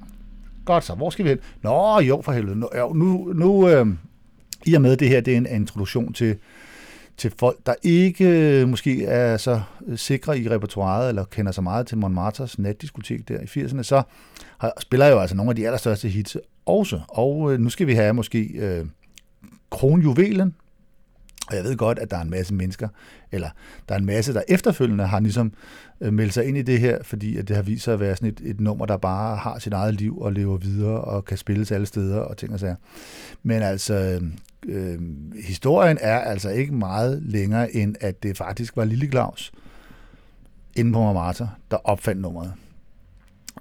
[0.65, 1.39] Godt så, hvor skal vi hen?
[1.63, 2.57] Nå, jo, for helvede.
[2.57, 3.87] Nu, jo, nu, nu øh,
[4.67, 6.37] i og med det her, det er en introduktion til,
[7.19, 8.25] til folk, der ikke
[8.61, 13.29] øh, måske er så øh, sikre i repertoireet, eller kender så meget til Montmartres natdiskotek
[13.29, 14.03] der i 80'erne, så
[14.59, 17.01] har, spiller jo altså nogle af de allerstørste hits også.
[17.09, 18.87] Og øh, nu skal vi have måske øh,
[19.71, 20.55] kronjuvelen,
[21.49, 22.89] og jeg ved godt, at der er en masse mennesker,
[23.33, 23.49] eller
[23.89, 25.53] der er en masse, der efterfølgende har ligesom
[26.01, 28.17] øh, meldt sig ind i det her, fordi at det har vist sig at være
[28.17, 31.37] sådan et, et nummer, der bare har sit eget liv og lever videre og kan
[31.37, 32.77] spilles alle steder og ting og sager.
[33.43, 34.21] Men altså,
[34.67, 34.99] øh,
[35.45, 39.53] historien er altså ikke meget længere, end at det faktisk var Lille Claus
[40.77, 42.53] inde på Marmata, der opfandt nummeret.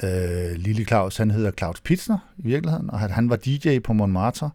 [0.03, 3.93] Øh, Lille Claus, han hedder Claus Pitsner i virkeligheden, og han, han var DJ på
[3.93, 4.49] Montmartre.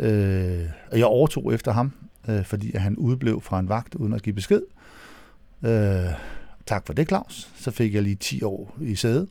[0.00, 1.92] Øh, og jeg overtog efter ham,
[2.28, 4.62] øh, fordi han udblev fra en vagt uden at give besked.
[5.64, 6.12] Øh,
[6.66, 7.48] tak for det, Claus.
[7.56, 9.26] Så fik jeg lige 10 år i sæde.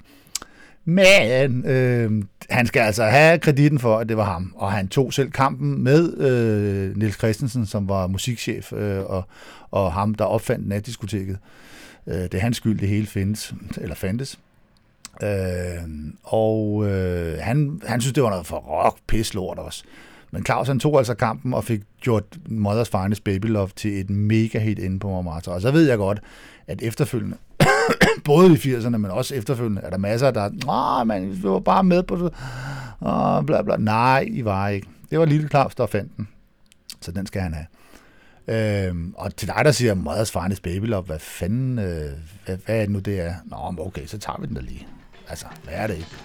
[0.85, 4.53] Men øh, han skal altså have kreditten for, at det var ham.
[4.55, 9.23] Og han tog selv kampen med øh, Niels Christensen, som var musikchef, øh, og,
[9.71, 11.37] og ham, der opfandt natdiskoteket.
[12.07, 14.39] Øh, det er hans skyld, det hele findes, eller fandtes.
[15.23, 15.83] Øh,
[16.23, 19.83] og øh, han, han synes, det var noget for rock, pis lort også.
[20.35, 24.09] Men Claus han tog altså kampen og fik gjort Mothers Finest Baby Love til et
[24.09, 25.51] mega hit inde på Montmartre.
[25.51, 26.21] Og så ved jeg godt,
[26.67, 27.37] at efterfølgende,
[28.25, 31.83] både i 80'erne, men også efterfølgende, er der masser, der Åh, man, vi var bare
[31.83, 32.33] med på det.
[32.99, 33.75] Og bla, bla.
[33.77, 34.87] Nej, I var ikke.
[35.11, 36.27] Det var Lille Claus, der fandt den.
[37.01, 37.67] Så den skal han have.
[38.87, 42.11] Øhm, og til dig, der siger Mothers Finest Baby Love, hvad fanden, øh,
[42.45, 43.33] hvad, hvad er det nu, det er?
[43.45, 44.87] Nå, men okay, så tager vi den da lige.
[45.29, 46.15] Altså, hvad er det ikke?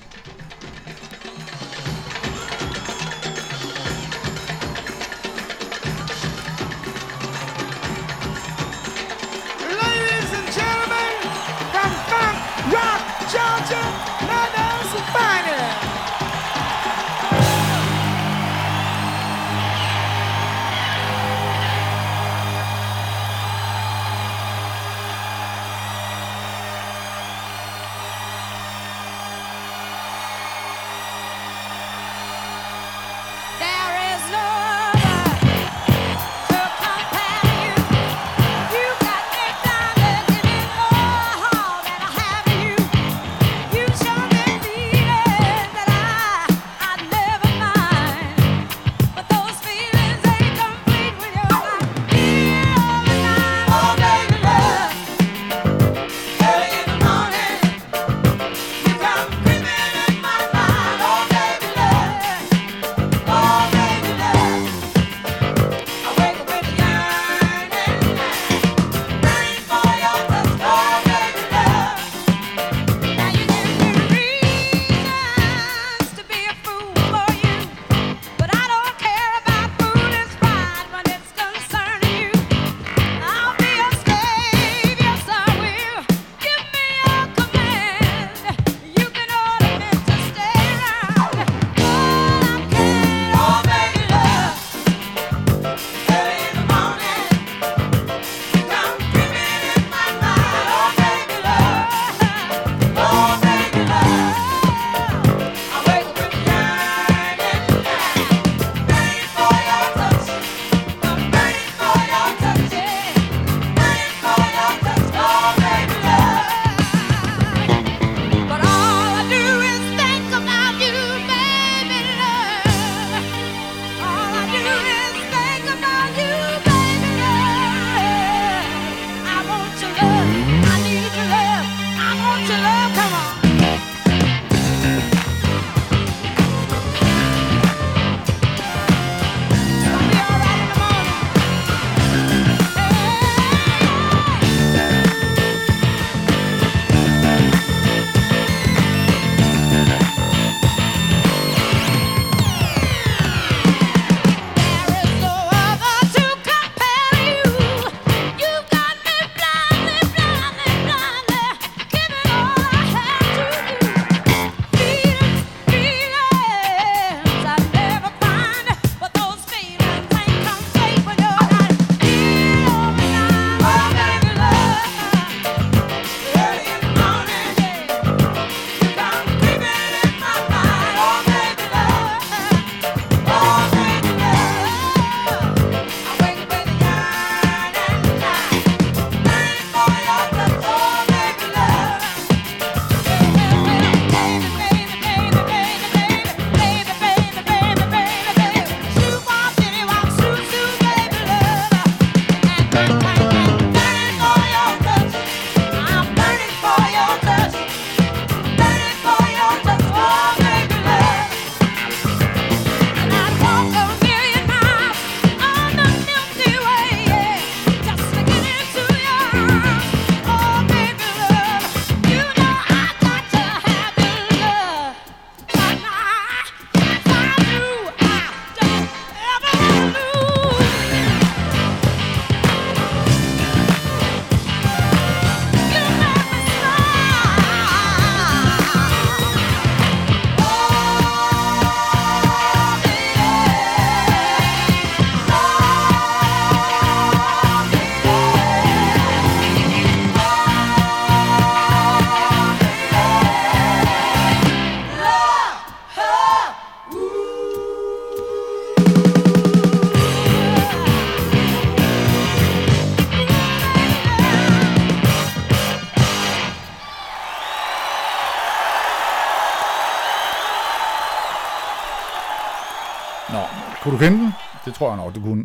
[274.81, 275.45] Tror jeg nok, du kunne.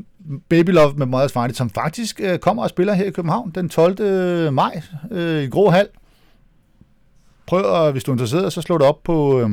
[0.49, 3.69] Baby Love med Mothers Friday, som faktisk øh, kommer og spiller her i København den
[3.69, 3.99] 12.
[3.99, 4.81] Øh, maj
[5.11, 5.87] øh, i Grå Hal.
[7.45, 9.49] Prøv at, hvis du er interesseret, så slå det op på, øh,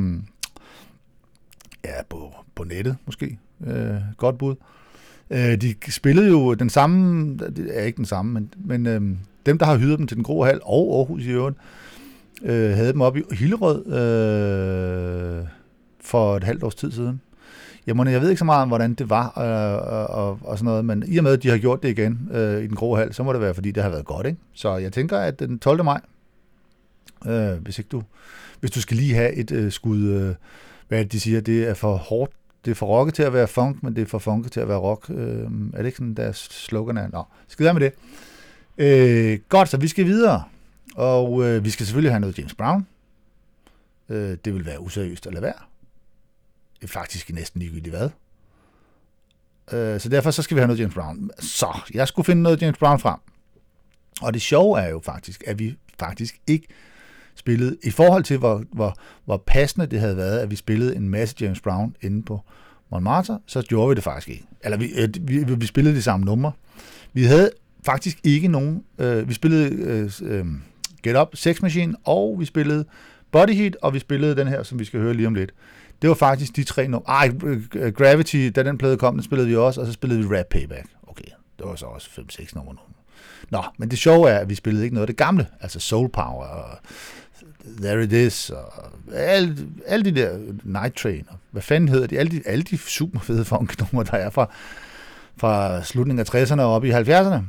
[1.85, 3.39] ja, på, på nettet måske.
[3.65, 4.55] Øh, godt bud.
[5.29, 9.01] Øh, de spillede jo den samme, det er ikke den samme, men, men øh,
[9.45, 11.57] dem, der har hyret dem til den Grå Hal og Aarhus i øvrigt,
[12.43, 15.47] øh, havde dem op i Hillerød øh,
[16.01, 17.21] for et halvt års tid siden.
[17.87, 20.65] Jamen, jeg ved ikke så meget om, hvordan det var øh, og, og, og sådan
[20.65, 22.95] noget, men i og med, at de har gjort det igen øh, i den grå
[22.95, 24.39] hal, så må det være, fordi det har været godt, ikke?
[24.53, 25.83] Så jeg tænker, at den 12.
[25.83, 26.01] maj,
[27.25, 28.03] øh, hvis ikke du,
[28.59, 30.35] hvis du skal lige have et øh, skud, øh,
[30.87, 32.31] hvad er det, de siger, det er for hårdt,
[32.65, 34.67] det er for rocket til at være funk, men det er for funket til at
[34.67, 35.09] være rock.
[35.09, 37.07] Øh, er det ikke sådan, deres slogan er?
[37.07, 37.93] Nå, skid med det.
[38.77, 40.43] Øh, godt, så vi skal videre,
[40.95, 42.87] og øh, vi skal selvfølgelig have noget James Brown.
[44.09, 45.72] Øh, det vil være useriøst at lade være
[46.87, 48.09] faktisk næsten ligegyldigt hvad.
[49.71, 51.31] Øh, så derfor så skal vi have noget James Brown.
[51.39, 53.19] Så, jeg skulle finde noget James Brown frem.
[54.21, 56.67] Og det sjove er jo faktisk, at vi faktisk ikke
[57.35, 61.09] spillede, i forhold til hvor, hvor, hvor passende det havde været, at vi spillede en
[61.09, 62.41] masse James Brown inde på
[62.91, 64.45] Montmartre, så gjorde vi det faktisk ikke.
[64.63, 66.51] Eller øh, vi, vi, vi spillede de samme numre.
[67.13, 67.51] Vi havde
[67.85, 70.45] faktisk ikke nogen, øh, vi spillede øh, øh,
[71.03, 72.85] Get Up, Sex Machine, og vi spillede
[73.31, 75.53] Body Heat, og vi spillede den her, som vi skal høre lige om lidt.
[76.03, 77.13] Det var faktisk de tre numre.
[77.13, 80.37] Ej, øh, Gravity, da den plade kom, den spillede vi også, og så spillede vi
[80.37, 80.85] Rap Payback.
[81.07, 82.79] Okay, det var så også 5-6 numre nu.
[83.49, 86.09] Nå, men det sjove er, at vi spillede ikke noget af det gamle, altså Soul
[86.09, 86.77] Power og
[87.81, 88.73] There It Is, og
[89.13, 92.77] alle, alle de der Night Train, og hvad fanden hedder de, alle de, alle de
[92.77, 94.49] super fede funknumre, der er fra,
[95.37, 97.41] fra slutningen af 60'erne og op i 70'erne,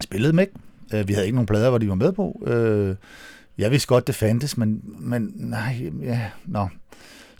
[0.00, 0.52] spillede dem ikke.
[0.94, 2.42] Øh, vi havde ikke nogen plader, hvor de var med på.
[2.46, 2.96] Øh,
[3.58, 6.68] jeg vidste godt, det fandtes, men, men nej, ja, nå.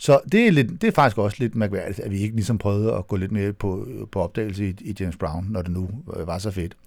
[0.03, 2.93] Så det er, lidt, det er faktisk også lidt mærkværdigt, at vi ikke ligesom prøvede
[2.93, 6.27] at gå lidt mere på, på opdagelse i, i James Brown, når det nu øh,
[6.27, 6.77] var så fedt.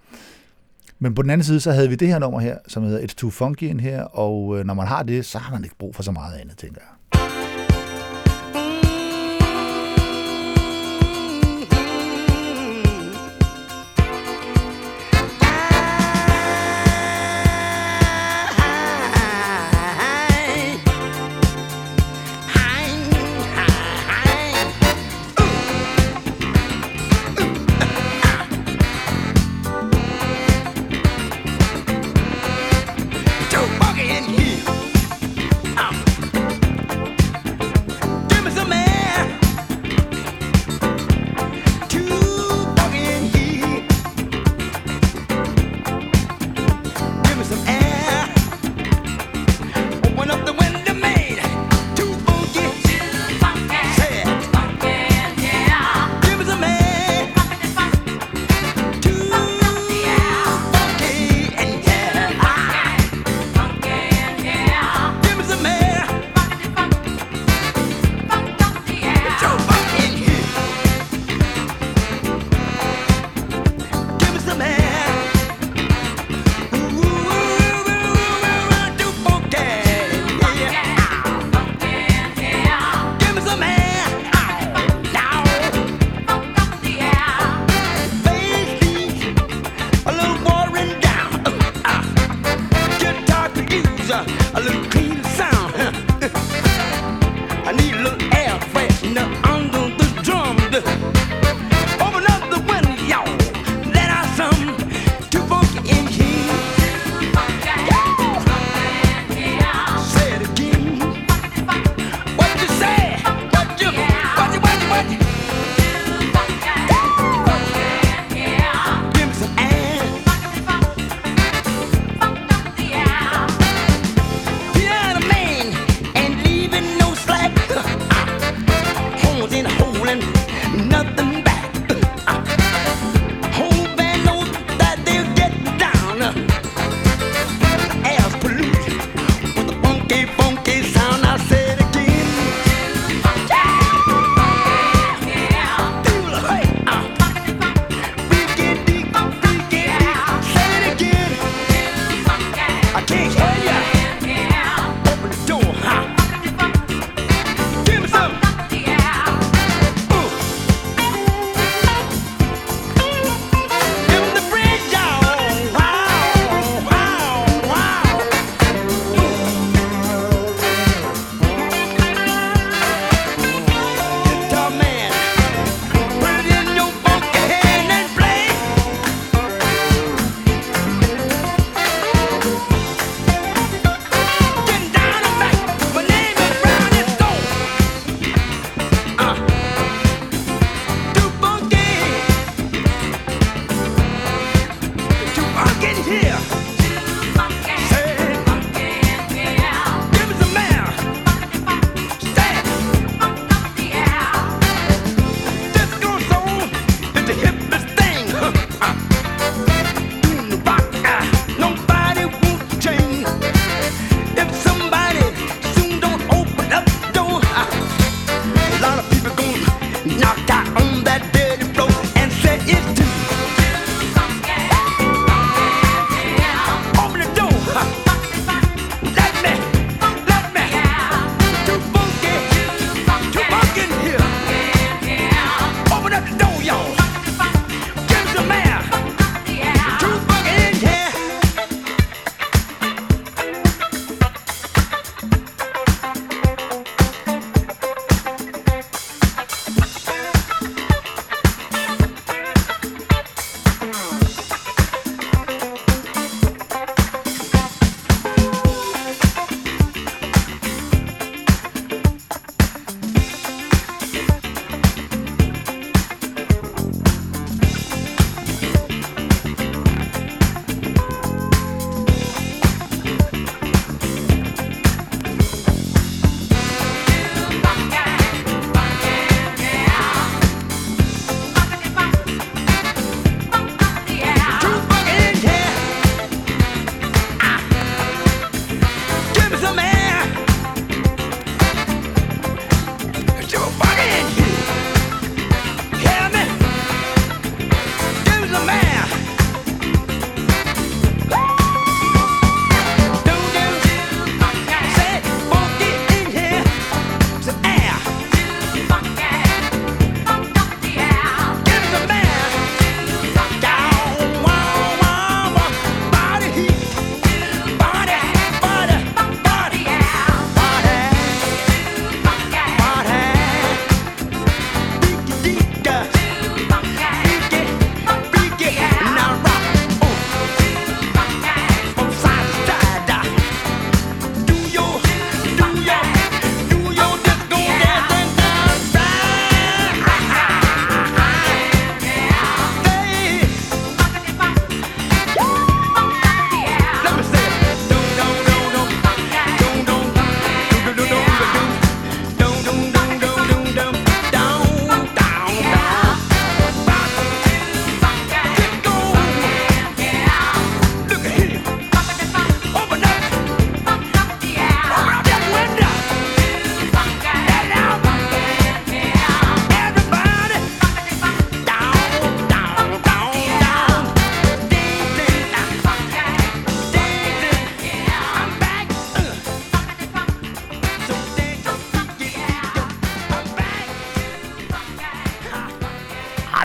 [0.98, 3.14] Men på den anden side, så havde vi det her nummer her, som hedder It's
[3.14, 5.94] Too Funky in her, og øh, når man har det, så har man ikke brug
[5.94, 6.95] for så meget andet, tænker jeg.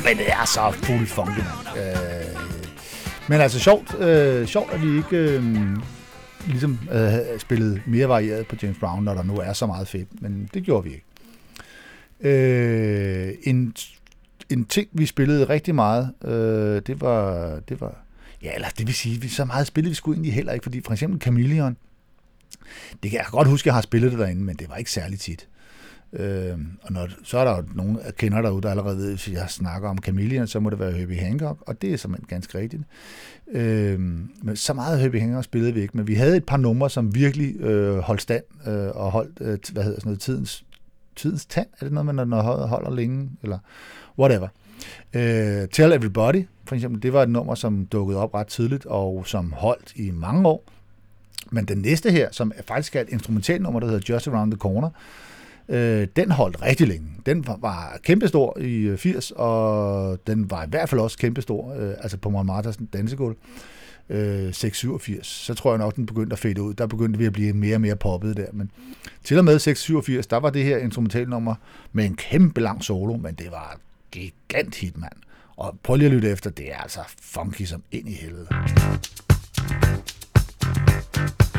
[0.04, 1.78] Men det er så fuld funky, mand.
[1.78, 2.42] Øh,
[3.30, 5.44] men altså sjovt, øh, sjovt, at vi ikke øh,
[6.48, 10.22] ligesom øh, spillede mere varieret på James Brown, når der nu er så meget fedt,
[10.22, 11.06] men det gjorde vi ikke.
[12.20, 13.76] Øh, en,
[14.50, 17.96] en ting, vi spillede rigtig meget, øh, det var, det var,
[18.44, 20.82] ja, eller det vil sige, vi så meget spillede vi skulle egentlig heller ikke, fordi
[20.86, 21.78] for eksempel Chameleon,
[23.04, 24.92] det kan jeg godt huske, at jeg har spillet det derinde, men det var ikke
[24.92, 25.48] særlig tit.
[26.14, 29.30] Øh, og når, så er der jo nogen, jeg kender derude, der allerede ved, hvis
[29.30, 32.58] jeg snakker om Chameleon, så må det være Herbie Hancock, og det er simpelthen ganske
[32.58, 32.84] rigtigt.
[33.52, 34.00] Øh,
[34.44, 37.16] men så meget Herbie Hancock spillede vi ikke, men vi havde et par numre, som
[37.16, 40.66] virkelig øh, holdt stand øh, og holdt, øh, hvad hedder sådan noget, tidens,
[41.16, 43.60] tidens tand, er det noget, man når når holder længe, eller
[44.20, 44.48] whatever.
[45.14, 49.28] Øh, Tell Everybody, for eksempel, det var et nummer, som dukkede op ret tidligt, og
[49.28, 50.64] som holdt i mange år.
[51.52, 54.58] Men den næste her, som er faktisk er et instrumentalnummer, der hedder Just Around the
[54.58, 54.90] Corner,
[55.72, 57.08] øh, den holdt rigtig længe.
[57.26, 61.74] Den var, var kæmpestor i øh, 80, og den var i hvert fald også kæmpestor,
[61.74, 63.36] øh, altså på Montmartres dansegulv.
[64.10, 66.74] Øh, 687, så tror jeg nok, den begyndte at fade ud.
[66.74, 68.46] Der begyndte vi at blive mere og mere poppet der.
[68.54, 68.72] Men
[69.24, 71.56] til og med 687, der var det her instrumentalnummer
[71.92, 73.80] med en kæmpe lang solo, men det var
[74.12, 75.14] gigant hit, mand.
[75.56, 78.48] Og prøv lige at lytte efter, det er altså funky som ind i helvede.
[81.14, 81.51] Tell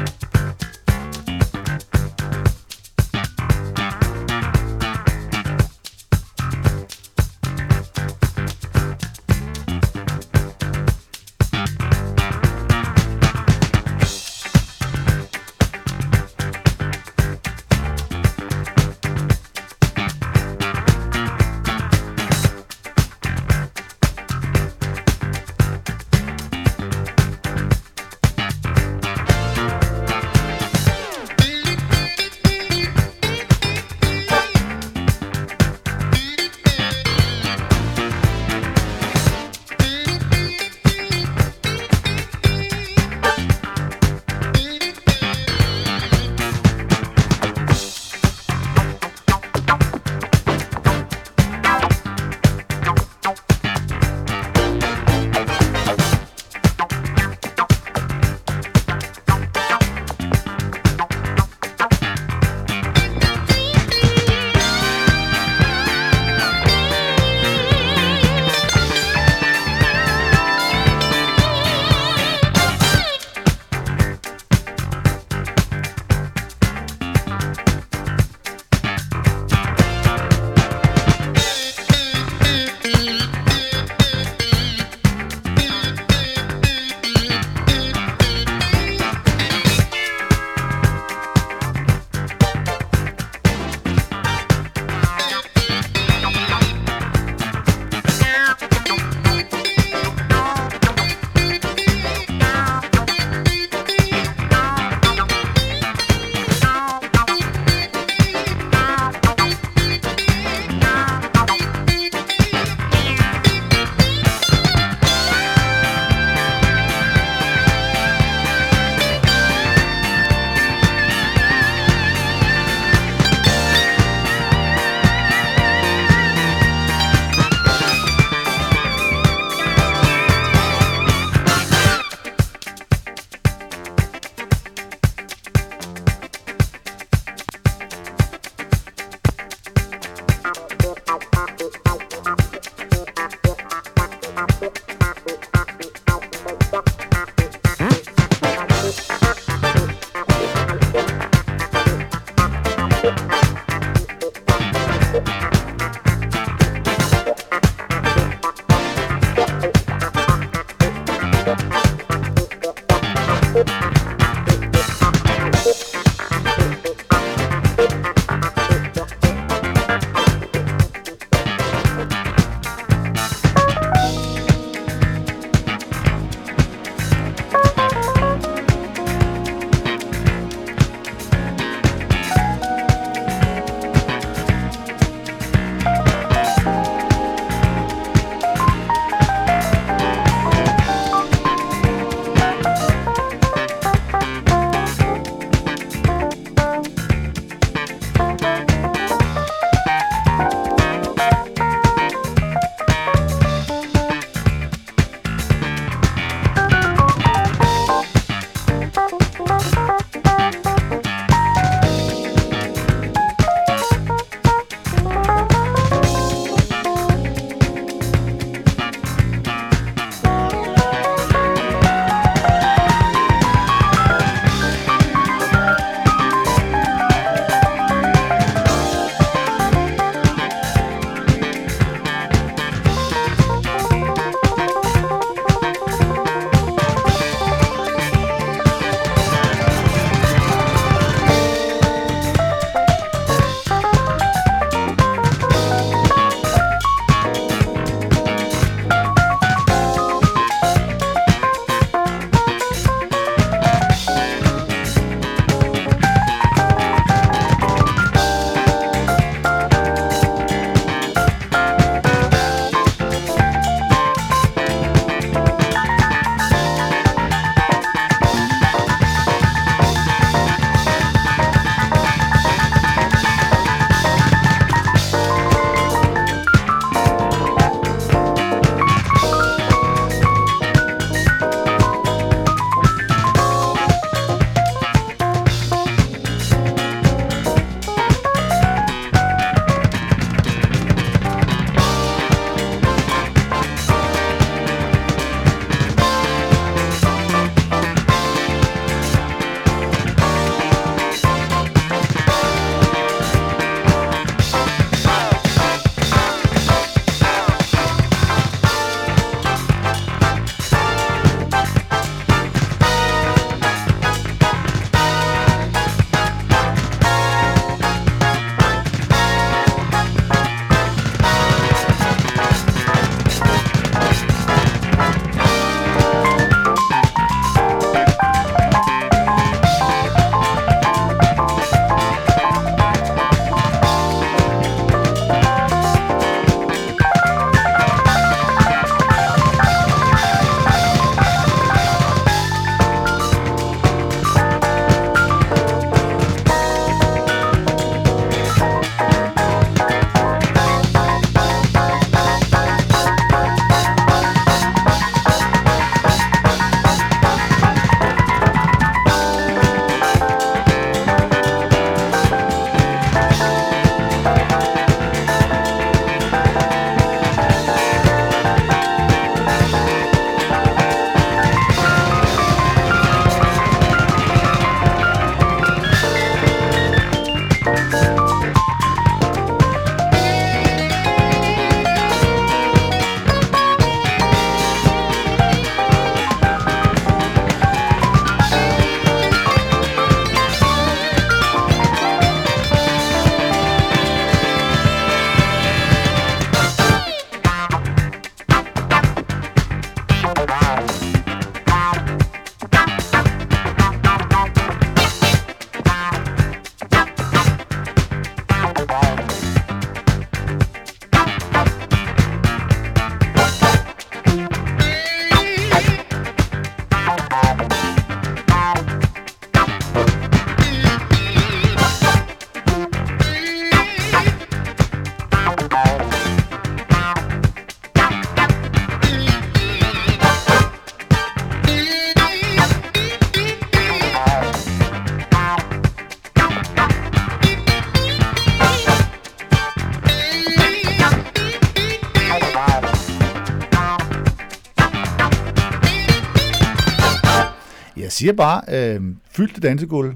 [448.13, 450.15] jeg siger bare, øh, fyldte dansegulv.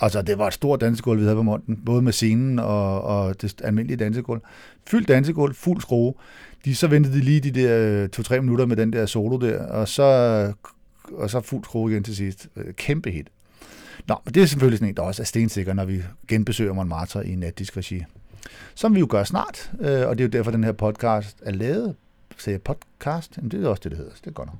[0.00, 3.42] Altså, det var et stort dansegulv, vi havde på munden, både med scenen og, og
[3.42, 4.40] det almindelige dansegulv.
[4.86, 6.14] Fyldt dansegulv, fuld skrue.
[6.64, 9.66] De, så ventede de lige de der øh, to-tre minutter med den der solo der,
[9.66, 10.02] og så,
[11.12, 12.48] og så fuld skrue igen til sidst.
[12.56, 13.26] Øh, kæmpe hit.
[14.08, 17.26] Nå, men det er selvfølgelig sådan en, der også er stensikker, når vi genbesøger Montmartre
[17.26, 18.04] i natdisk regi.
[18.74, 21.52] Som vi jo gør snart, øh, og det er jo derfor, den her podcast er
[21.52, 21.94] lavet.
[22.38, 23.36] Sagde jeg podcast?
[23.36, 24.12] Jamen, det er også det, det hedder.
[24.20, 24.58] Det er godt nok.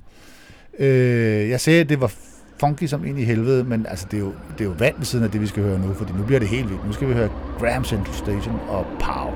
[0.79, 2.13] Øh, jeg sagde, at det var
[2.59, 5.05] funky som ind i helvede, men altså, det, er jo, det er jo vand ved
[5.05, 6.85] siden af det, vi skal høre nu, fordi nu bliver det helt vildt.
[6.85, 7.29] Nu skal vi høre
[7.59, 9.31] Graham Central Station og Pow.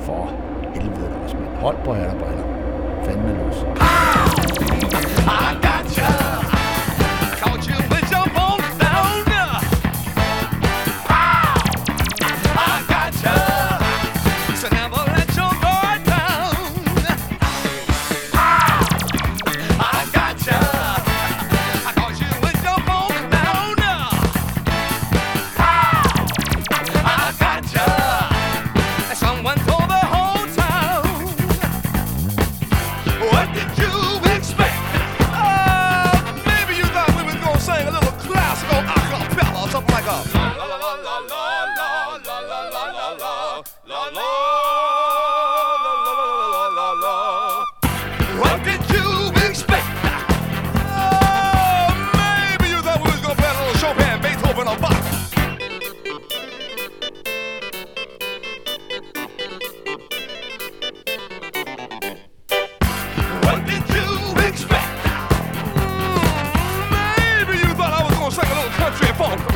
[0.00, 0.30] For
[0.74, 2.44] helvede da er men hold på her, der briller.
[3.04, 3.56] Fanden er løs.
[3.80, 5.64] Ah!
[5.64, 5.69] ah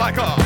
[0.04, 0.43] like a.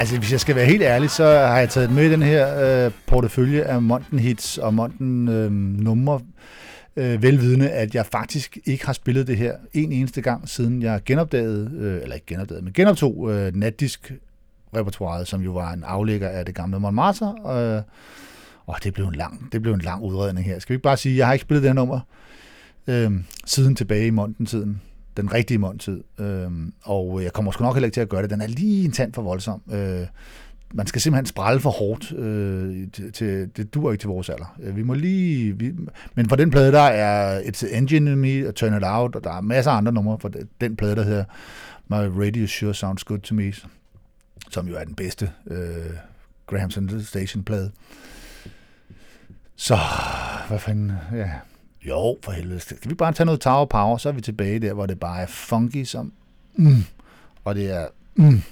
[0.00, 2.84] altså, hvis jeg skal være helt ærlig, så har jeg taget med i den her
[2.86, 6.20] øh, portefølje af Monten hits og Monten øh, numre.
[6.96, 11.00] Øh, velvidende, at jeg faktisk ikke har spillet det her en eneste gang, siden jeg
[11.04, 14.12] genopdagede, øh, eller ikke genopdagede, men genoptog øh, natdisk
[14.76, 17.34] repertoireet, som jo var en aflægger af det gamle Montmartre.
[17.46, 17.82] Øh,
[18.66, 20.58] og det blev en lang, det blev en lang udredning her.
[20.58, 22.00] Skal vi ikke bare sige, at jeg har ikke spillet det her nummer
[22.86, 23.12] øh,
[23.46, 24.80] siden tilbage i Monten-tiden.
[25.16, 26.02] Den rigtige måltid.
[26.18, 26.50] Øh,
[26.82, 28.30] og jeg kommer sgu nok heller ikke til at gøre det.
[28.30, 29.62] Den er lige en tand for voldsom.
[29.72, 30.06] Øh,
[30.74, 32.12] man skal simpelthen sprælle for hårdt.
[32.12, 34.56] Øh, til, det dur ikke til vores alder.
[34.62, 35.58] Øh, Vi må lige...
[35.58, 35.72] Vi,
[36.14, 39.24] men på den plade, der er It's Engine in Me og Turn It Out, og
[39.24, 41.24] der er masser af andre numre på den, den plade, der hedder
[41.88, 43.52] My Radio Sure Sounds Good to Me,
[44.50, 45.90] som jo er den bedste øh,
[46.46, 47.70] Graham Central Station plade.
[49.56, 49.76] Så,
[50.48, 51.30] hvad fanden, ja.
[51.88, 52.60] Jo, for helvede.
[52.60, 55.20] Skal vi bare tage noget Tower Power, så er vi tilbage der, hvor det bare
[55.22, 56.12] er funky som
[56.56, 56.84] mm,
[57.44, 58.42] og det er mm,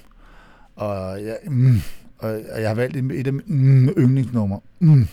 [0.75, 1.81] og, ja, mm,
[2.17, 4.59] og jeg har valgt et af mine mm, yndlingsnummer.
[4.79, 5.07] Mm.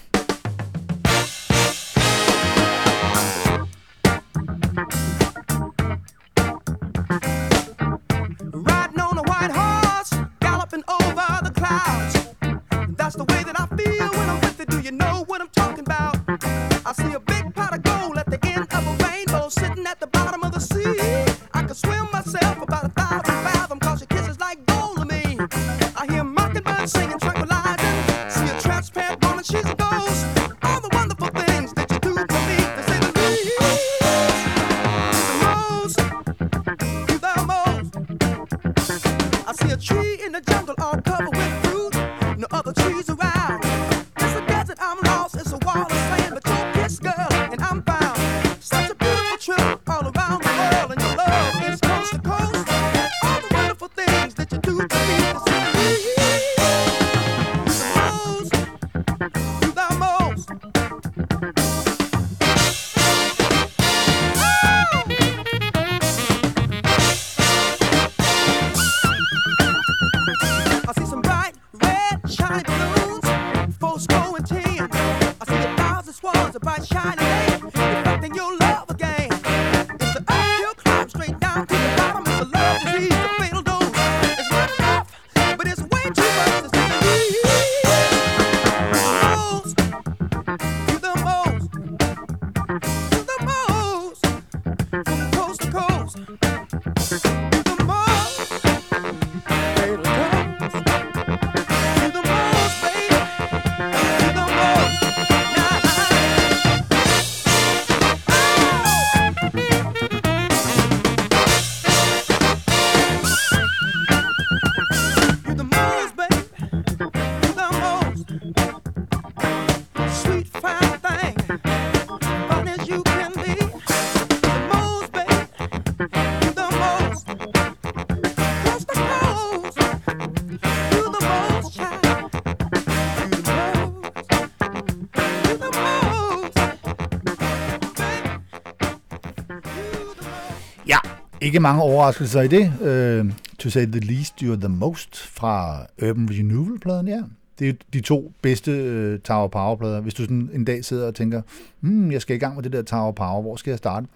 [141.46, 142.72] Ikke mange overraskelser i det.
[142.80, 147.22] Uh, to say the least, you're the most fra Urban Renewal-pladen, ja.
[147.58, 148.70] Det er de to bedste
[149.14, 150.00] uh, Tower Power-plader.
[150.00, 151.42] Hvis du sådan en dag sidder og tænker,
[151.80, 154.06] hmm, jeg skal i gang med det der Tower Power, hvor skal jeg starte?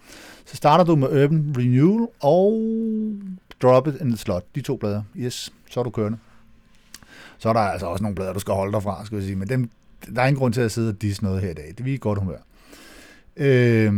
[0.47, 2.63] Så starter du med Urban Renewal og
[3.63, 4.45] Drop It in the Slot.
[4.55, 5.03] De to plader.
[5.17, 6.19] Yes, så er du kørende.
[7.39, 9.37] Så er der altså også nogle plader, du skal holde dig fra, skal jeg sige.
[9.37, 9.71] Men dem,
[10.15, 11.69] der er ingen grund til at sidde og disse noget her i dag.
[11.69, 12.39] Det er vi i godt humør.
[13.37, 13.93] Øh,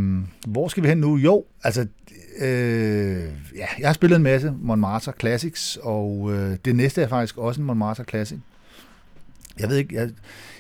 [0.47, 1.17] hvor skal vi hen nu?
[1.17, 1.87] Jo, altså,
[2.39, 3.25] øh,
[3.57, 7.61] ja, jeg har spillet en masse Montmartre Classics, og øh, det næste er faktisk også
[7.61, 8.39] en Montmartre Classic.
[9.59, 10.11] Jeg ved ikke, jeg,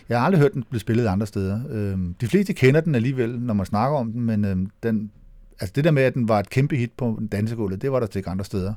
[0.08, 1.60] jeg har aldrig hørt den blive spillet andre steder.
[1.70, 5.10] Øh, de fleste kender den alligevel, når man snakker om den, men øh, den,
[5.60, 8.06] altså det der med, at den var et kæmpe hit på dansegulvet, det var der
[8.06, 8.74] til ikke andre steder.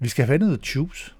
[0.00, 1.14] Vi skal have fandt noget Tubes.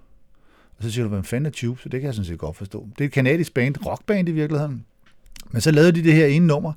[0.79, 1.83] Og så siger du, hvem fanden er Tubes?
[1.83, 2.89] Det kan jeg sådan set godt forstå.
[2.99, 4.85] Det er et kanadisk band, rockband i virkeligheden.
[5.51, 6.73] Men så lavede de det her ene nummer,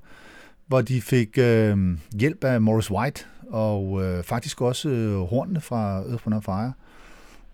[0.71, 1.77] hvor de fik øh,
[2.19, 6.73] hjælp af Morris White, og øh, faktisk også øh, hornene fra Earth, Wind Fire.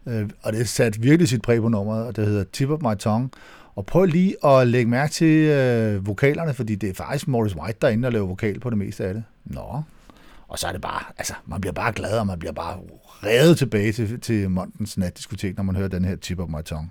[0.06, 2.96] Øh, og det satte virkelig sit præg på nummeret, og det hedder Tip of My
[3.00, 3.30] Tongue.
[3.76, 7.78] Og prøv lige at lægge mærke til øh, vokalerne, fordi det er faktisk Morris White,
[7.82, 9.24] der er inde og laver vokal på det meste af det.
[9.46, 9.82] Nå.
[10.48, 12.78] Og så er det bare, altså, man bliver bare glad, og man bliver bare
[13.24, 16.90] revet tilbage til, til Montens natdiskotek, når man hører den her Tip of My Tongue.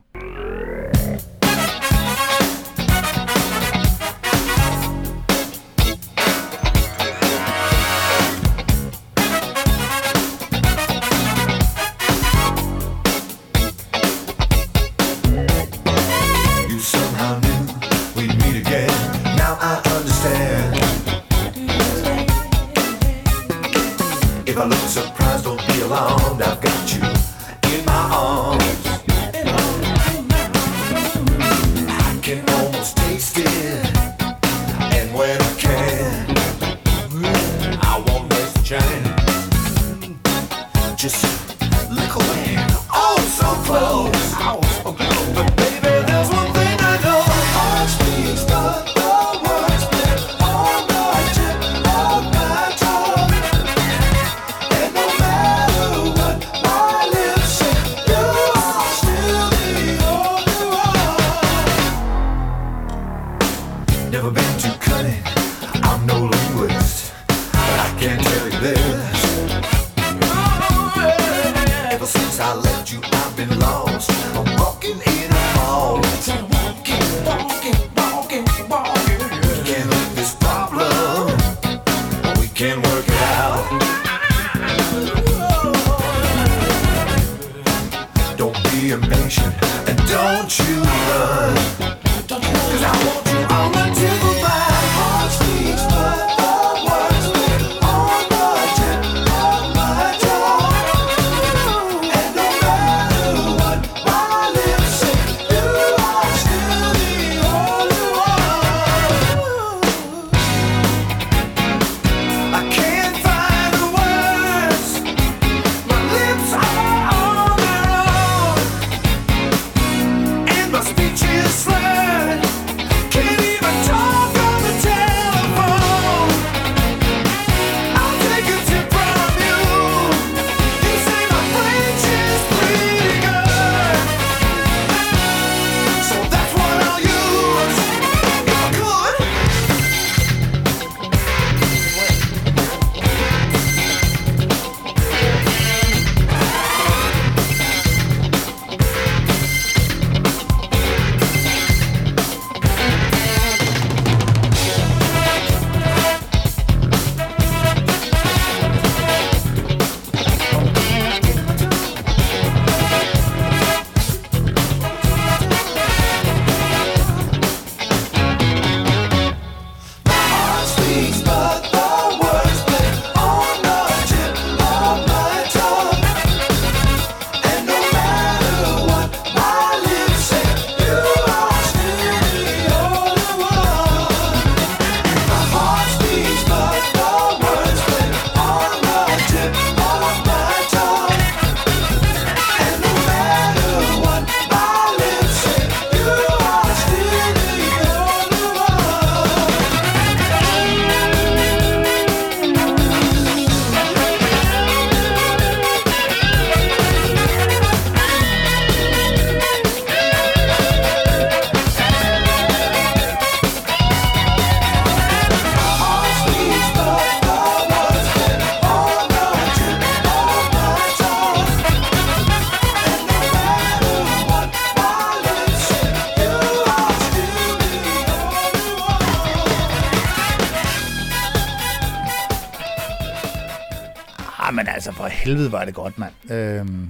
[235.27, 236.33] Helvede var det godt, mand.
[236.33, 236.89] Øhm,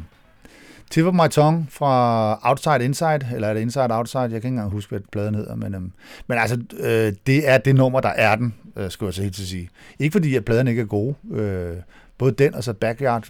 [0.91, 4.21] Tip of My Tongue fra Outside Inside, eller er det Inside Outside?
[4.21, 5.93] Jeg kan ikke engang huske, hvad pladen hedder, men, øhm,
[6.27, 9.35] men altså, øh, det er det nummer, der er den, øh, skulle jeg så helt
[9.35, 9.69] til at sige.
[9.99, 11.15] Ikke fordi, at pladerne ikke er gode.
[11.31, 11.77] Øh,
[12.19, 13.29] både den og så Backyard,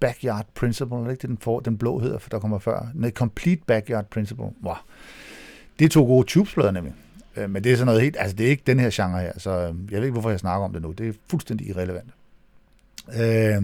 [0.00, 2.86] Backyard Principle, er det ikke det, den, for, den blå hedder, for der kommer før?
[2.94, 4.48] Nej, Complete Backyard Principle.
[4.62, 4.74] Wow.
[5.78, 6.94] Det er to gode tubesplader nemlig.
[7.36, 9.32] Øh, men det er sådan noget helt, altså det er ikke den her genre her,
[9.36, 10.92] så øh, jeg ved ikke, hvorfor jeg snakker om det nu.
[10.92, 12.10] Det er fuldstændig irrelevant.
[13.16, 13.62] Øh,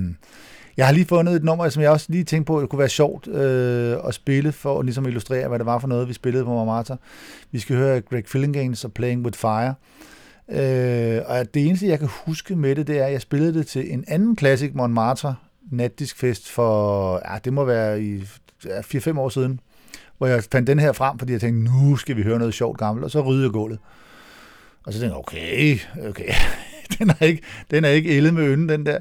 [0.76, 2.78] jeg har lige fundet et nummer, som jeg også lige tænkte på, at det kunne
[2.78, 6.12] være sjovt øh, at spille, for at ligesom illustrere, hvad det var for noget, vi
[6.12, 6.96] spillede på Montmartre.
[7.52, 9.74] Vi skal høre Greg Fillinganes og Playing With Fire.
[10.48, 13.66] Øh, og det eneste, jeg kan huske med det, det er, at jeg spillede det
[13.66, 15.34] til en anden klassik Montmartre
[15.70, 18.24] natdiskfest for, ja, det må være i
[18.64, 19.60] ja, 4-5 år siden,
[20.18, 22.78] hvor jeg fandt den her frem, fordi jeg tænkte, nu skal vi høre noget sjovt
[22.78, 23.78] gammelt, og så rydde jeg gulvet.
[24.86, 25.78] Og så tænkte jeg, okay,
[26.08, 26.32] okay,
[26.98, 28.98] den er ikke, den er ikke ældet med ønden, den der.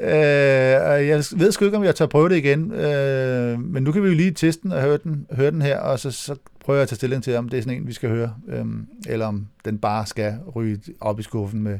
[0.00, 4.02] Øh, jeg ved sgu ikke, om jeg tager prøve det igen, øh, men nu kan
[4.02, 6.76] vi jo lige teste den og høre den, høre den her, og så, så prøver
[6.78, 8.66] jeg at tage stilling til, om det er sådan en, vi skal høre, øh,
[9.06, 11.78] eller om den bare skal ryge op i skuffen med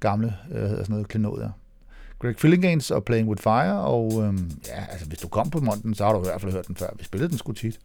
[0.00, 1.50] gamle, øh, hedder sådan noget, klenodier.
[2.18, 4.34] Greg Fillinganes og Playing With Fire, og øh,
[4.68, 6.76] ja, altså hvis du kom på Monten, så har du i hvert fald hørt den
[6.76, 6.88] før.
[6.98, 7.80] Vi spillede den sgu tit.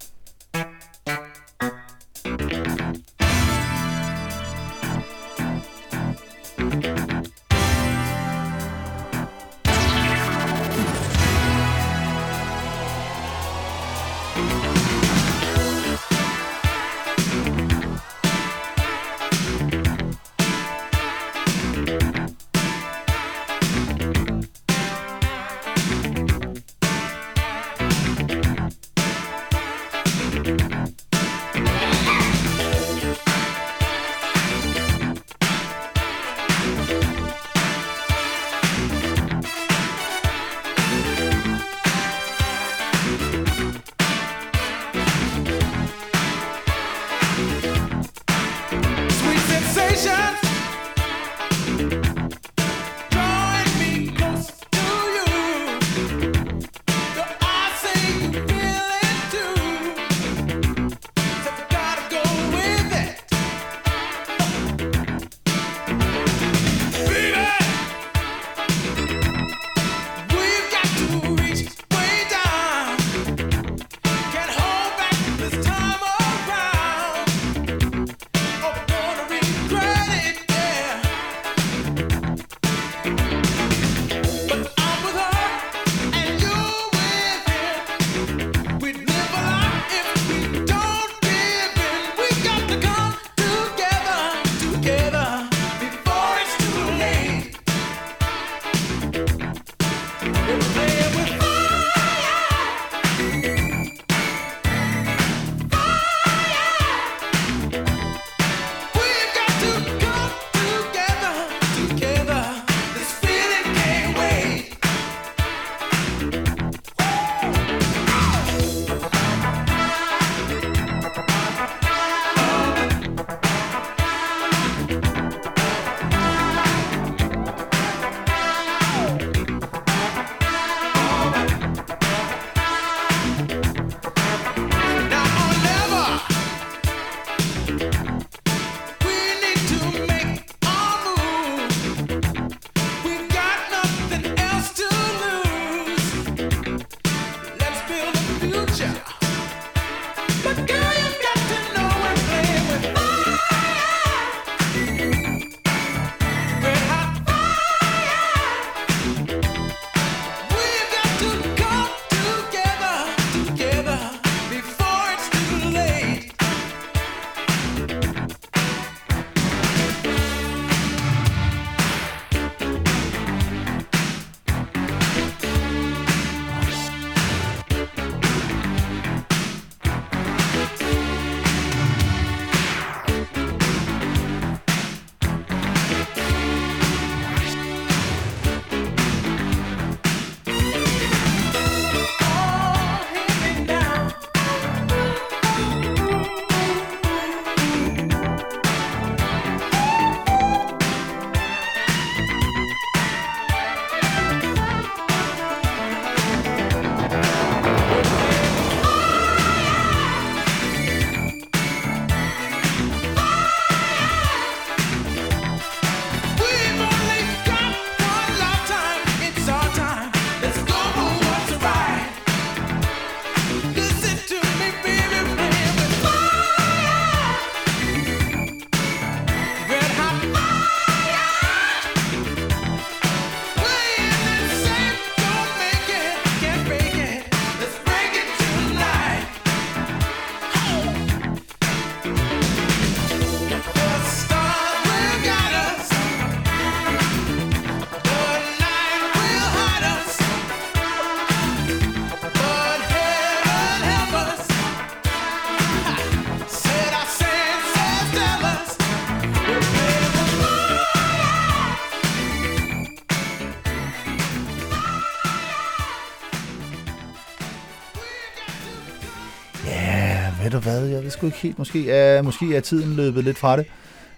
[271.14, 271.57] Sgu ikke helt.
[271.57, 273.65] Måske er, måske er tiden løbet lidt fra det.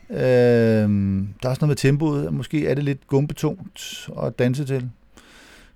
[0.09, 2.34] Øh, der er også noget med tempoet.
[2.34, 4.89] Måske er det lidt gumbetungt at danse til.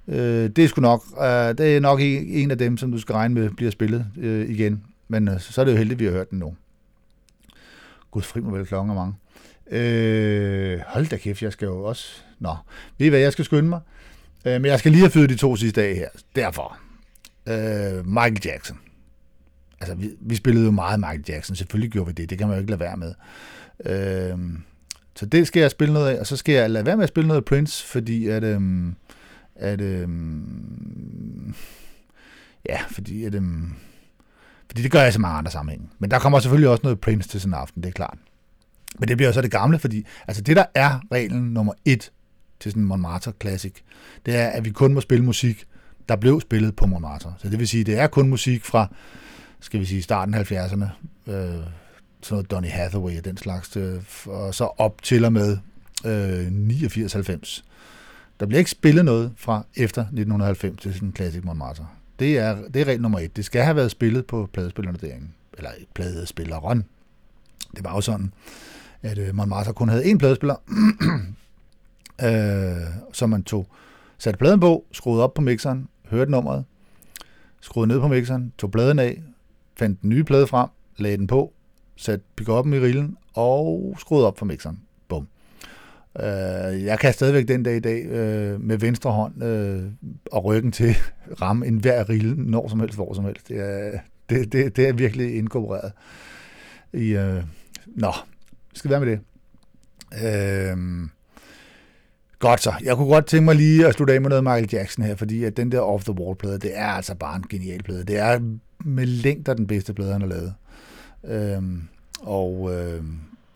[0.08, 2.98] Øh, det er sgu nok, øh, det er nok en, en af dem, som du
[2.98, 4.84] skal regne med, bliver spillet øh, igen.
[5.08, 6.56] Men øh, så er det jo heldigt, at vi har hørt den nu.
[8.12, 9.14] Gud fri mig vel klokken er mange.
[9.72, 12.22] Øh, hold da kæft, jeg skal jo også...
[12.40, 12.56] Nå,
[12.98, 13.80] ved I hvad, jeg skal skynde mig.
[14.46, 16.10] Øh, men jeg skal lige have fyret de to sidste dage her.
[16.36, 16.78] Derfor.
[17.48, 18.78] Øh, Michael Jackson.
[19.82, 21.56] Altså, vi, vi spillede jo meget Michael Jackson.
[21.56, 22.30] Selvfølgelig gjorde vi det.
[22.30, 23.14] Det kan man jo ikke lade være med.
[23.86, 24.38] Øh,
[25.16, 26.20] så det skal jeg spille noget af.
[26.20, 28.44] Og så skal jeg lade være med at spille noget af Prince, fordi at...
[28.44, 28.62] Øh,
[29.56, 30.10] at øh,
[32.70, 33.36] ja, fordi at...
[33.36, 33.44] Øh,
[34.68, 35.90] fordi det gør jeg i så mange andre sammenhænge.
[36.00, 38.18] Men der kommer selvfølgelig også noget Prince til sådan en aften, det er klart.
[39.00, 42.12] Men det bliver jo så det gamle, fordi altså det, der er reglen nummer et
[42.60, 43.74] til sådan en Montmartre Classic,
[44.26, 45.66] det er, at vi kun må spille musik,
[46.10, 47.34] der blev spillet på Montmartre.
[47.38, 48.94] Så det vil sige, det er kun musik fra,
[49.60, 50.86] skal vi sige, starten af 70'erne,
[51.28, 51.64] øh,
[52.22, 55.58] sådan noget Donny Hathaway og den slags, øh, og så op til og med
[56.06, 57.64] øh, 89-90.
[58.40, 61.88] Der bliver ikke spillet noget fra efter 1990 til sådan en Classic Montmartre.
[62.20, 63.36] Det er, det er regel nummer et.
[63.36, 65.28] Det skal have været spillet på pladespillerne derinde.
[65.58, 66.86] Eller pladespilleren.
[67.76, 68.34] Det var jo sådan,
[69.02, 70.56] at øh, Montmartre kun havde én pladespiller,
[72.26, 73.68] øh, som man tog,
[74.18, 76.66] satte pladen på, skruede op på mixeren, hørte nummeret,
[77.62, 79.22] skruede ned på mixeren, tog pladen af,
[79.80, 81.54] fandt den nye plade frem, lagde den på,
[81.96, 84.80] satte pick i rillen og skruede op for mixeren.
[85.08, 85.28] Bum.
[86.20, 89.84] Øh, jeg kan stadigvæk den dag i dag øh, med venstre hånd øh,
[90.32, 90.96] og ryggen til
[91.42, 93.48] ramme en hver rille, når som helst, hvor som helst.
[93.48, 94.00] Det er,
[94.30, 95.92] det, det, det er virkelig inkorporeret
[96.94, 97.10] i...
[97.10, 97.44] Øh,
[97.86, 98.12] nå,
[98.74, 99.20] skal være med det.
[100.26, 100.78] Øh,
[102.40, 102.74] godt så.
[102.84, 105.44] Jeg kunne godt tænke mig lige at slutte af med noget Michael Jackson her, fordi
[105.44, 108.04] at den der Off the Wall plade, det er altså bare en genial plade.
[108.04, 108.40] Det er
[108.86, 110.54] med længder den bedste plade, han har lavet.
[111.24, 111.82] Øhm,
[112.22, 113.04] og øh,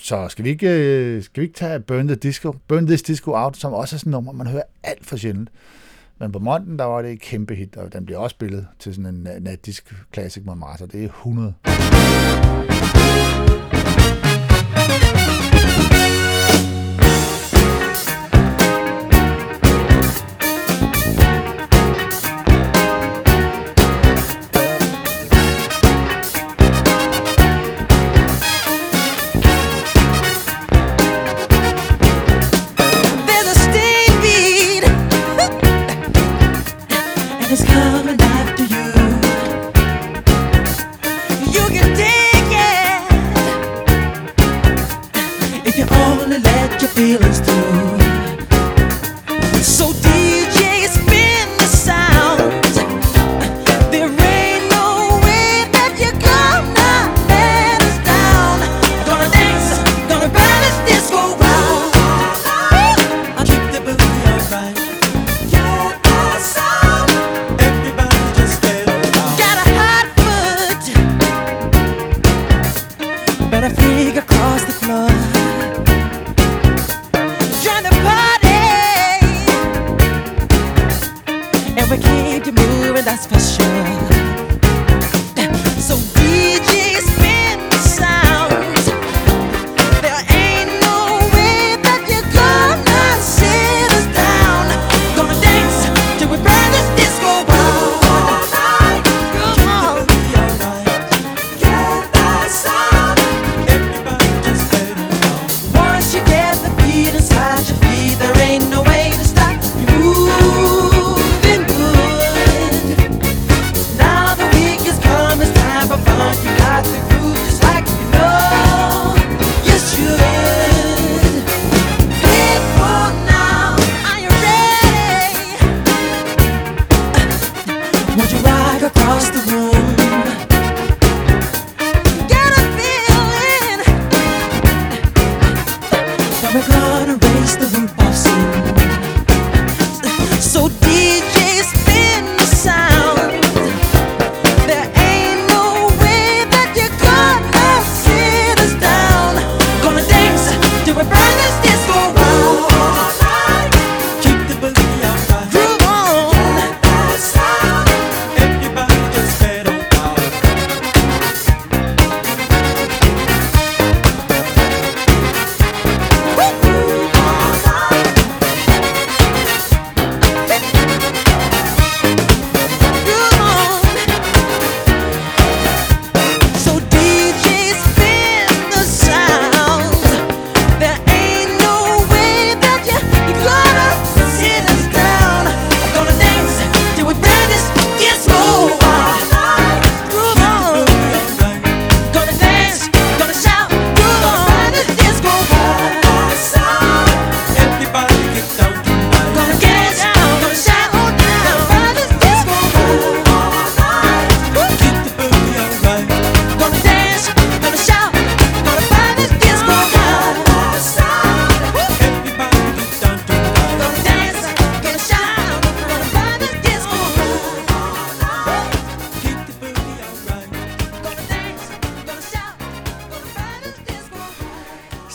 [0.01, 3.31] så skal vi, ikke, øh, skal vi ikke tage Burn, the Disco, Burn This Disco
[3.31, 5.49] Out, som også er sådan et nummer, man hører alt for sjældent.
[6.19, 8.95] Men på Monten, der var det et kæmpe hit, og den bliver også spillet til
[8.95, 10.85] sådan en øh, natdisk Classic Martha.
[10.85, 11.53] Det er 100.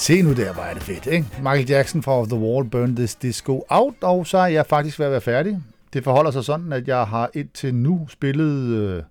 [0.08, 1.26] Se nu der, hvor er det fedt, ikke?
[1.38, 5.06] Michael Jackson fra The Wall, Burn This Disco Out, og så er jeg faktisk ved
[5.06, 5.60] at være færdig.
[5.92, 9.02] Det forholder sig sådan, at jeg har indtil nu spillet øh,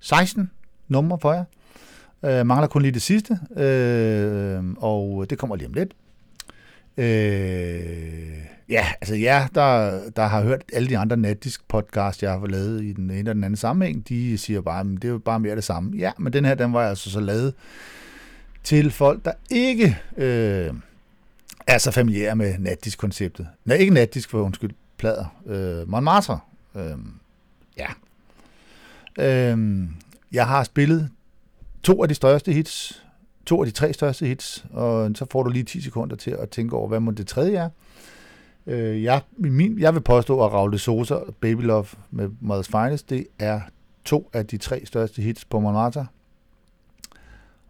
[0.00, 0.50] 16
[0.88, 1.44] numre for jer.
[2.24, 5.92] Øh, mangler kun lige det sidste, øh, og det kommer lige om lidt.
[6.96, 8.38] Øh,
[8.68, 12.84] ja, altså jer, der, der har hørt alle de andre natdisk podcast, jeg har lavet
[12.84, 15.40] i den ene eller den anden sammenhæng, de siger bare, at det er jo bare
[15.40, 15.96] mere det samme.
[15.96, 17.54] Ja, men den her, den var altså så lavet
[18.68, 20.74] til folk, der ikke øh,
[21.66, 23.48] er så familiære med natdisk-konceptet.
[23.64, 25.24] Nej, ikke natdisk for undskyld, plader.
[25.46, 26.40] Øh, Montmartre.
[26.74, 26.96] Øh,
[27.78, 27.86] ja.
[29.18, 29.88] Øh,
[30.32, 31.10] jeg har spillet
[31.82, 33.02] to af de største hits,
[33.46, 36.50] to af de tre største hits, og så får du lige 10 sekunder til at
[36.50, 37.68] tænke over, hvad må det tredje er.
[38.66, 43.10] Øh, jeg, min, jeg vil påstå, at Raul de Sosa Baby Love med Mother's Finest,
[43.10, 43.60] det er
[44.04, 46.06] to af de tre største hits på Montmartre.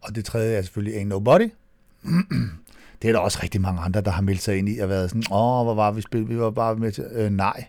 [0.00, 1.50] Og det tredje er selvfølgelig Ain't Nobody.
[3.02, 5.10] det er der også rigtig mange andre, der har meldt sig ind i og været
[5.10, 6.28] sådan, åh, hvor var vi spillet?
[6.28, 7.04] Vi var bare med til...
[7.12, 7.64] Øh, nej.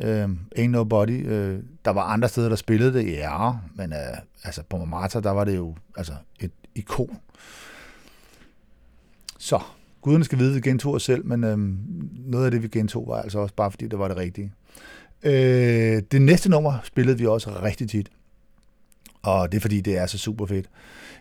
[0.00, 0.28] Øh,
[0.58, 1.26] Ain't Nobody.
[1.26, 3.52] Øh, der var andre steder, der spillede det, ja.
[3.74, 7.18] Men øh, altså, på Marta, der var det jo altså, et ikon.
[9.38, 9.60] Så,
[10.00, 11.58] guderne skal vide, at vi gentog os selv, men øh,
[12.30, 14.52] noget af det, vi gentog, var altså også bare, fordi det var det rigtige.
[15.22, 18.10] Øh, det næste nummer spillede vi også rigtig tit.
[19.22, 20.66] Og det er fordi, det er så super fedt.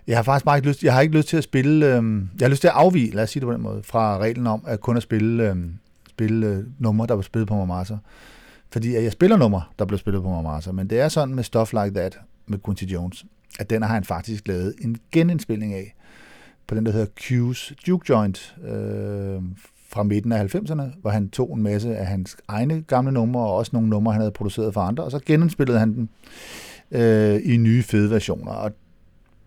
[0.08, 2.46] Jeg har faktisk bare ikke lyst, jeg har ikke lyst til at spille, øh, jeg
[2.46, 4.64] har lyst til at afvige, lad os sige det på den måde, fra reglen om
[4.68, 5.56] at kun at spille, øh,
[6.10, 8.00] spille øh, numre, der var spillet på Montmartre.
[8.72, 11.44] Fordi at jeg spiller numre, der blev spillet på Montmartre, men det er sådan med
[11.44, 13.26] Stuff Like That med Quincy Jones,
[13.60, 15.96] at den har han faktisk lavet en genindspilning af
[16.68, 19.42] på den, der hedder Q's Duke Joint øh,
[19.90, 23.56] fra midten af 90'erne, hvor han tog en masse af hans egne gamle numre, og
[23.56, 26.10] også nogle numre, han havde produceret for andre, og så genindspillede han den
[26.92, 28.52] øh, i nye fede versioner.
[28.52, 28.72] Og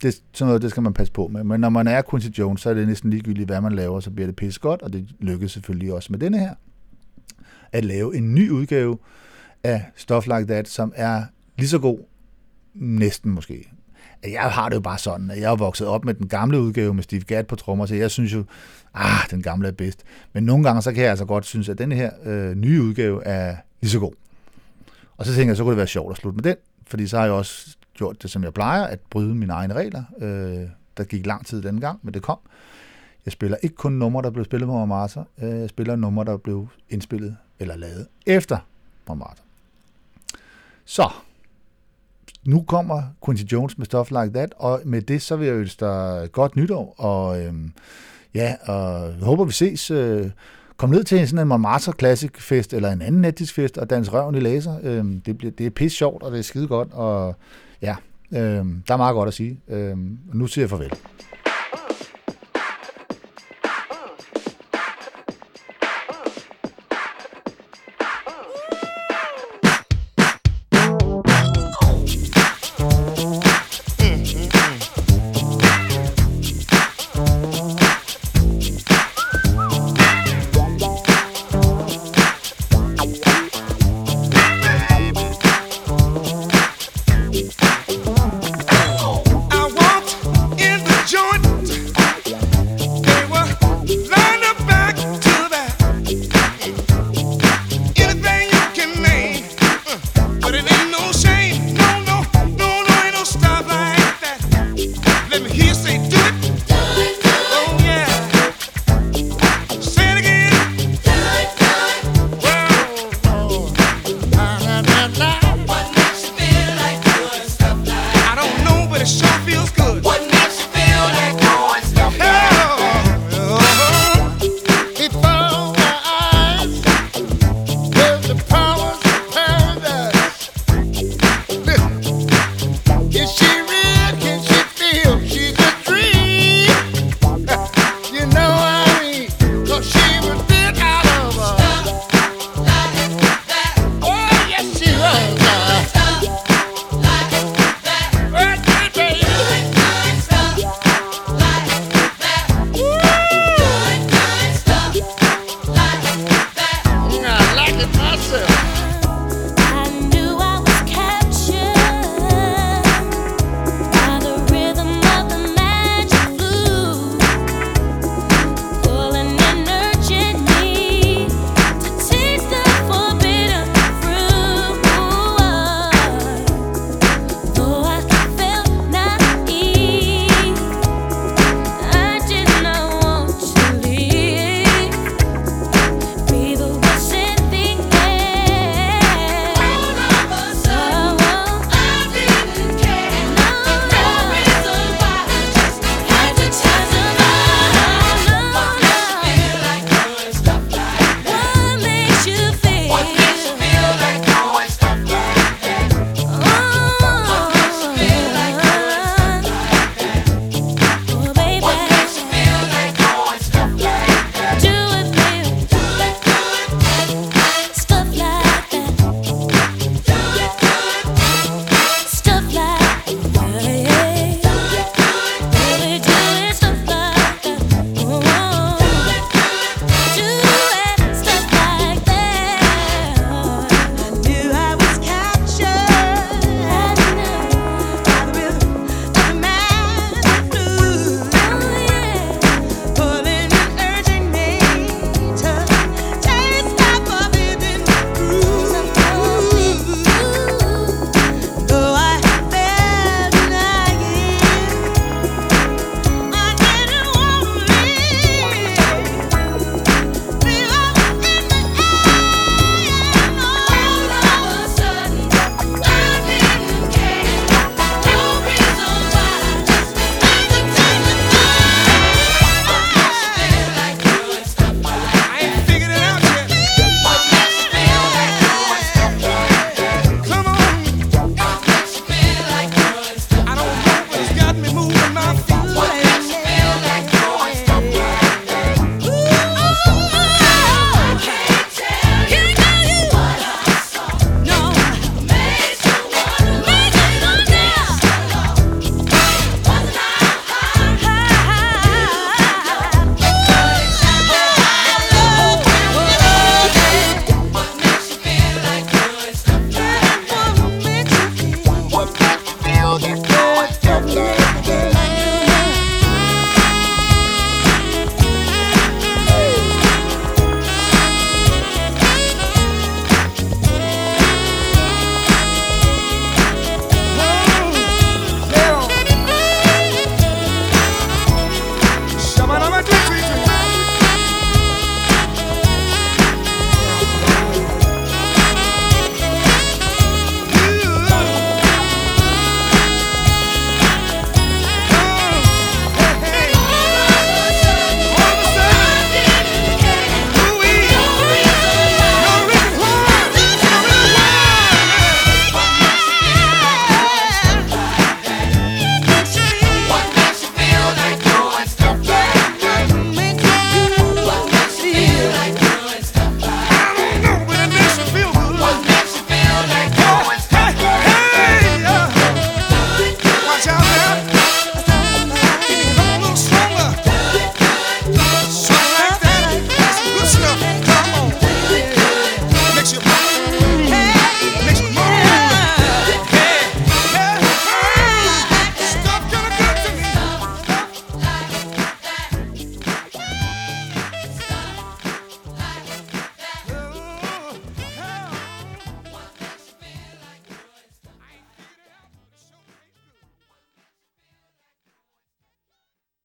[0.03, 1.45] det, sådan noget, det skal man passe på med.
[1.45, 4.11] Men når man er Quincy Jones, så er det næsten ligegyldigt, hvad man laver, så
[4.11, 6.55] bliver det pisse godt, og det lykkedes selvfølgelig også med denne her,
[7.73, 8.99] at lave en ny udgave
[9.65, 11.25] af Stuff Like That, som er
[11.59, 11.99] lige så god,
[12.75, 13.69] næsten måske.
[14.23, 16.95] Jeg har det jo bare sådan, at jeg er vokset op med den gamle udgave
[16.95, 18.45] med Steve Gadd på trommer, så jeg synes jo,
[18.95, 20.05] ah, den gamle er bedst.
[20.33, 23.25] Men nogle gange, så kan jeg altså godt synes, at den her øh, nye udgave
[23.25, 24.13] er lige så god.
[25.17, 26.57] Og så tænker jeg, så kunne det være sjovt at slutte med den,
[26.87, 30.03] fordi så har jeg også gjort det, som jeg plejer, at bryde mine egne regler.
[30.21, 32.39] Øh, der gik lang tid den gang, men det kom.
[33.25, 35.25] Jeg spiller ikke kun numre, der blev spillet på Montmartre.
[35.43, 38.59] Øh, Jeg spiller numre, der blev indspillet eller lavet efter
[39.09, 39.43] Montmartre.
[40.85, 41.09] Så,
[42.45, 45.85] nu kommer Quincy Jones med Stuff Like That, og med det, så vil jeg ønske
[45.85, 47.73] dig godt nytår, og øhm,
[48.35, 49.91] ja, og jeg håber, vi ses.
[49.91, 50.31] Øh,
[50.77, 53.91] kom ned til en sådan en Montmartre Classic Fest, eller en anden netisk fest, og
[53.91, 54.79] dans røven i laser.
[54.83, 57.37] Øhm, det, bliver, det er pisse sjovt, og det er skide godt, og
[57.83, 57.97] ja,
[58.33, 59.61] øh, der er meget godt at sige.
[59.69, 59.97] Øh,
[60.33, 60.93] nu siger jeg farvel.